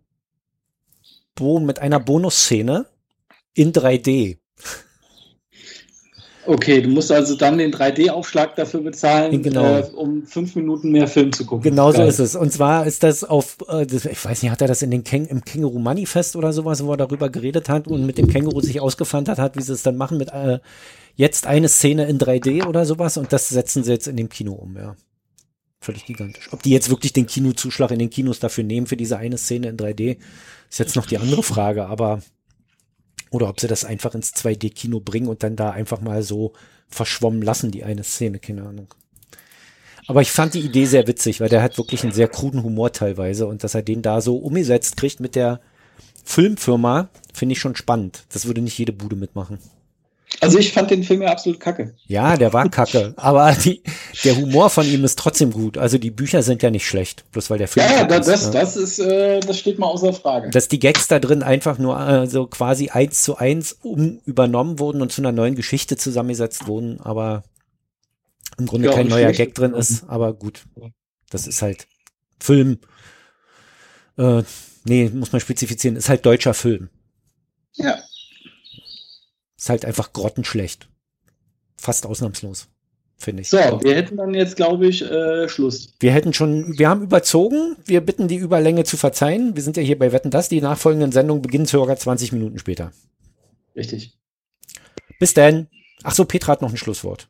[1.36, 2.86] Bo mit einer Bonusszene
[3.54, 4.38] in 3D.
[6.46, 9.78] Okay, du musst also dann den 3D-Aufschlag dafür bezahlen, Genau.
[9.78, 11.62] äh, um fünf Minuten mehr Film zu gucken.
[11.62, 12.36] Genau so ist es.
[12.36, 15.02] Und zwar ist das auf, äh, das, ich weiß nicht, hat er das in den
[15.02, 18.60] Käng im Känguru Manifest oder sowas, wo er darüber geredet hat und mit dem Känguru
[18.60, 20.60] sich ausgefandet hat, wie sie es dann machen mit äh,
[21.16, 24.52] jetzt eine Szene in 3D oder sowas und das setzen sie jetzt in dem Kino
[24.52, 24.94] um, ja.
[25.81, 26.53] Völlig gigantisch.
[26.53, 29.68] Ob die jetzt wirklich den Kinozuschlag in den Kinos dafür nehmen für diese eine Szene
[29.68, 30.18] in 3D,
[30.68, 32.22] ist jetzt noch die andere Frage, aber
[33.31, 36.53] oder ob sie das einfach ins 2D-Kino bringen und dann da einfach mal so
[36.89, 38.95] verschwommen lassen, die eine Szene, keine Ahnung.
[40.07, 42.93] Aber ich fand die Idee sehr witzig, weil der hat wirklich einen sehr kruden Humor
[42.93, 45.61] teilweise und dass er den da so umgesetzt kriegt mit der
[46.24, 48.24] Filmfirma, finde ich schon spannend.
[48.33, 49.59] Das würde nicht jede Bude mitmachen.
[50.41, 51.95] Also ich fand den Film ja absolut kacke.
[52.07, 53.82] Ja, der war kacke, aber die,
[54.24, 55.78] der Humor von ihm ist trotzdem gut.
[55.78, 58.41] Also die Bücher sind ja nicht schlecht, bloß weil der Film Ja, ja, das, das,
[58.43, 58.61] ist, ne?
[58.61, 60.51] das ist, äh, das steht mal außer Frage.
[60.51, 64.78] dass die Gags da drin einfach nur äh, so quasi eins zu eins um übernommen
[64.78, 67.45] wurden und zu einer neuen Geschichte zusammengesetzt wurden, aber
[68.59, 70.64] im Grunde Ja, kein neuer Gag drin ist, aber gut.
[71.30, 71.87] Das ist halt
[72.41, 72.78] Film.
[74.16, 74.43] Äh,
[74.84, 76.89] nee, muss man spezifizieren, ist halt deutscher Film.
[77.74, 77.99] Ja.
[79.57, 80.88] Ist halt einfach grottenschlecht.
[81.78, 82.68] Fast ausnahmslos,
[83.16, 83.50] finde ich.
[83.50, 85.92] So, wir hätten dann jetzt, glaube ich, äh, Schluss.
[86.00, 87.76] Wir hätten schon, wir haben überzogen.
[87.84, 89.57] Wir bitten die Überlänge zu verzeihen.
[89.57, 90.48] Wir sind ja hier bei Wetten das.
[90.48, 92.92] Die nachfolgenden Sendungen beginnen circa 20 Minuten später.
[93.74, 94.18] Richtig.
[95.18, 95.68] Bis dann.
[96.02, 97.28] Ach so, Petra hat noch ein Schlusswort.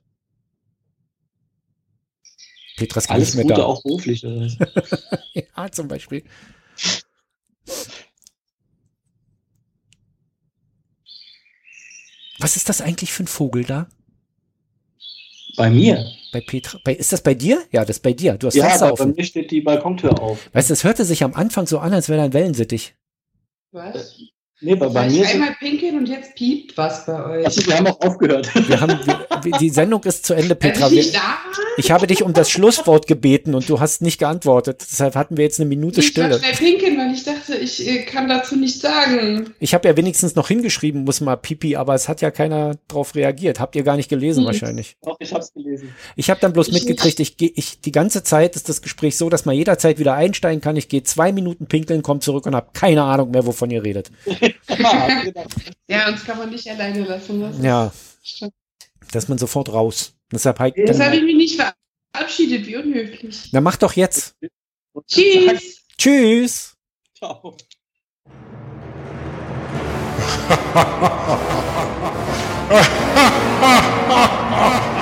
[2.77, 3.66] Petra ist gar Alles nicht mehr Gute, da.
[3.66, 4.24] auch beruflich.
[4.24, 4.49] oder?
[5.57, 6.24] Ja, zum Beispiel.
[12.39, 13.89] Was ist das eigentlich für ein Vogel da?
[15.57, 16.05] Bei mir?
[16.32, 16.78] Bei Petra?
[16.84, 17.62] Bei, ist das bei dir?
[17.72, 18.34] Ja, das ist bei dir.
[18.34, 20.51] Du hast Ja, Fenster aber bei mir steht die Balkontür auf.
[20.53, 22.95] Weißt du, es hörte sich am Anfang so an, als wäre da ein Wellensittich.
[23.72, 24.18] Was?
[24.63, 27.47] Nee, bei, bei mir ich einmal pinkeln und jetzt piept was bei euch?
[27.47, 28.49] Achso, wir haben auch aufgehört.
[28.69, 28.99] Wir haben,
[29.43, 30.87] wir, die Sendung ist zu Ende, Als Petra.
[30.91, 31.21] ich Wir,
[31.77, 34.81] ich habe dich um das Schlusswort gebeten und du hast nicht geantwortet.
[34.91, 36.39] Deshalb hatten wir jetzt eine Minute Ich Stille.
[36.39, 39.53] schnell pinkeln, weil ich dachte, ich äh, kann dazu nichts sagen.
[39.61, 43.15] Ich habe ja wenigstens noch hingeschrieben, muss mal Pipi, aber es hat ja keiner drauf
[43.15, 43.61] reagiert.
[43.61, 44.47] Habt ihr gar nicht gelesen Hm.
[44.47, 44.97] wahrscheinlich.
[45.05, 45.95] Doch, ich hab's gelesen.
[46.17, 49.29] Ich habe dann bloß Ich mitgekriegt, ich ich, die ganze Zeit ist das Gespräch so,
[49.29, 50.77] dass man jederzeit wieder einsteigen kann.
[50.77, 54.11] Ich gehe zwei Minuten pinkeln, komme zurück und habe keine Ahnung mehr, wovon ihr redet.
[54.67, 55.09] Genau.
[55.89, 57.41] Ja, uns kann man nicht alleine lassen.
[57.41, 57.93] Das Ja,
[58.23, 58.51] ist schon-
[59.13, 60.15] da ist man sofort raus.
[60.33, 61.63] Deshalb halt, Jetzt habe ich mich nicht
[62.13, 63.51] verabschiedet, wie unhöflich.
[63.53, 64.35] na mach doch jetzt.
[65.07, 65.83] Tschüss.
[65.97, 66.75] Tschüss.
[67.17, 67.57] Ciao.
[70.49, 70.77] ha
[74.51, 74.93] ha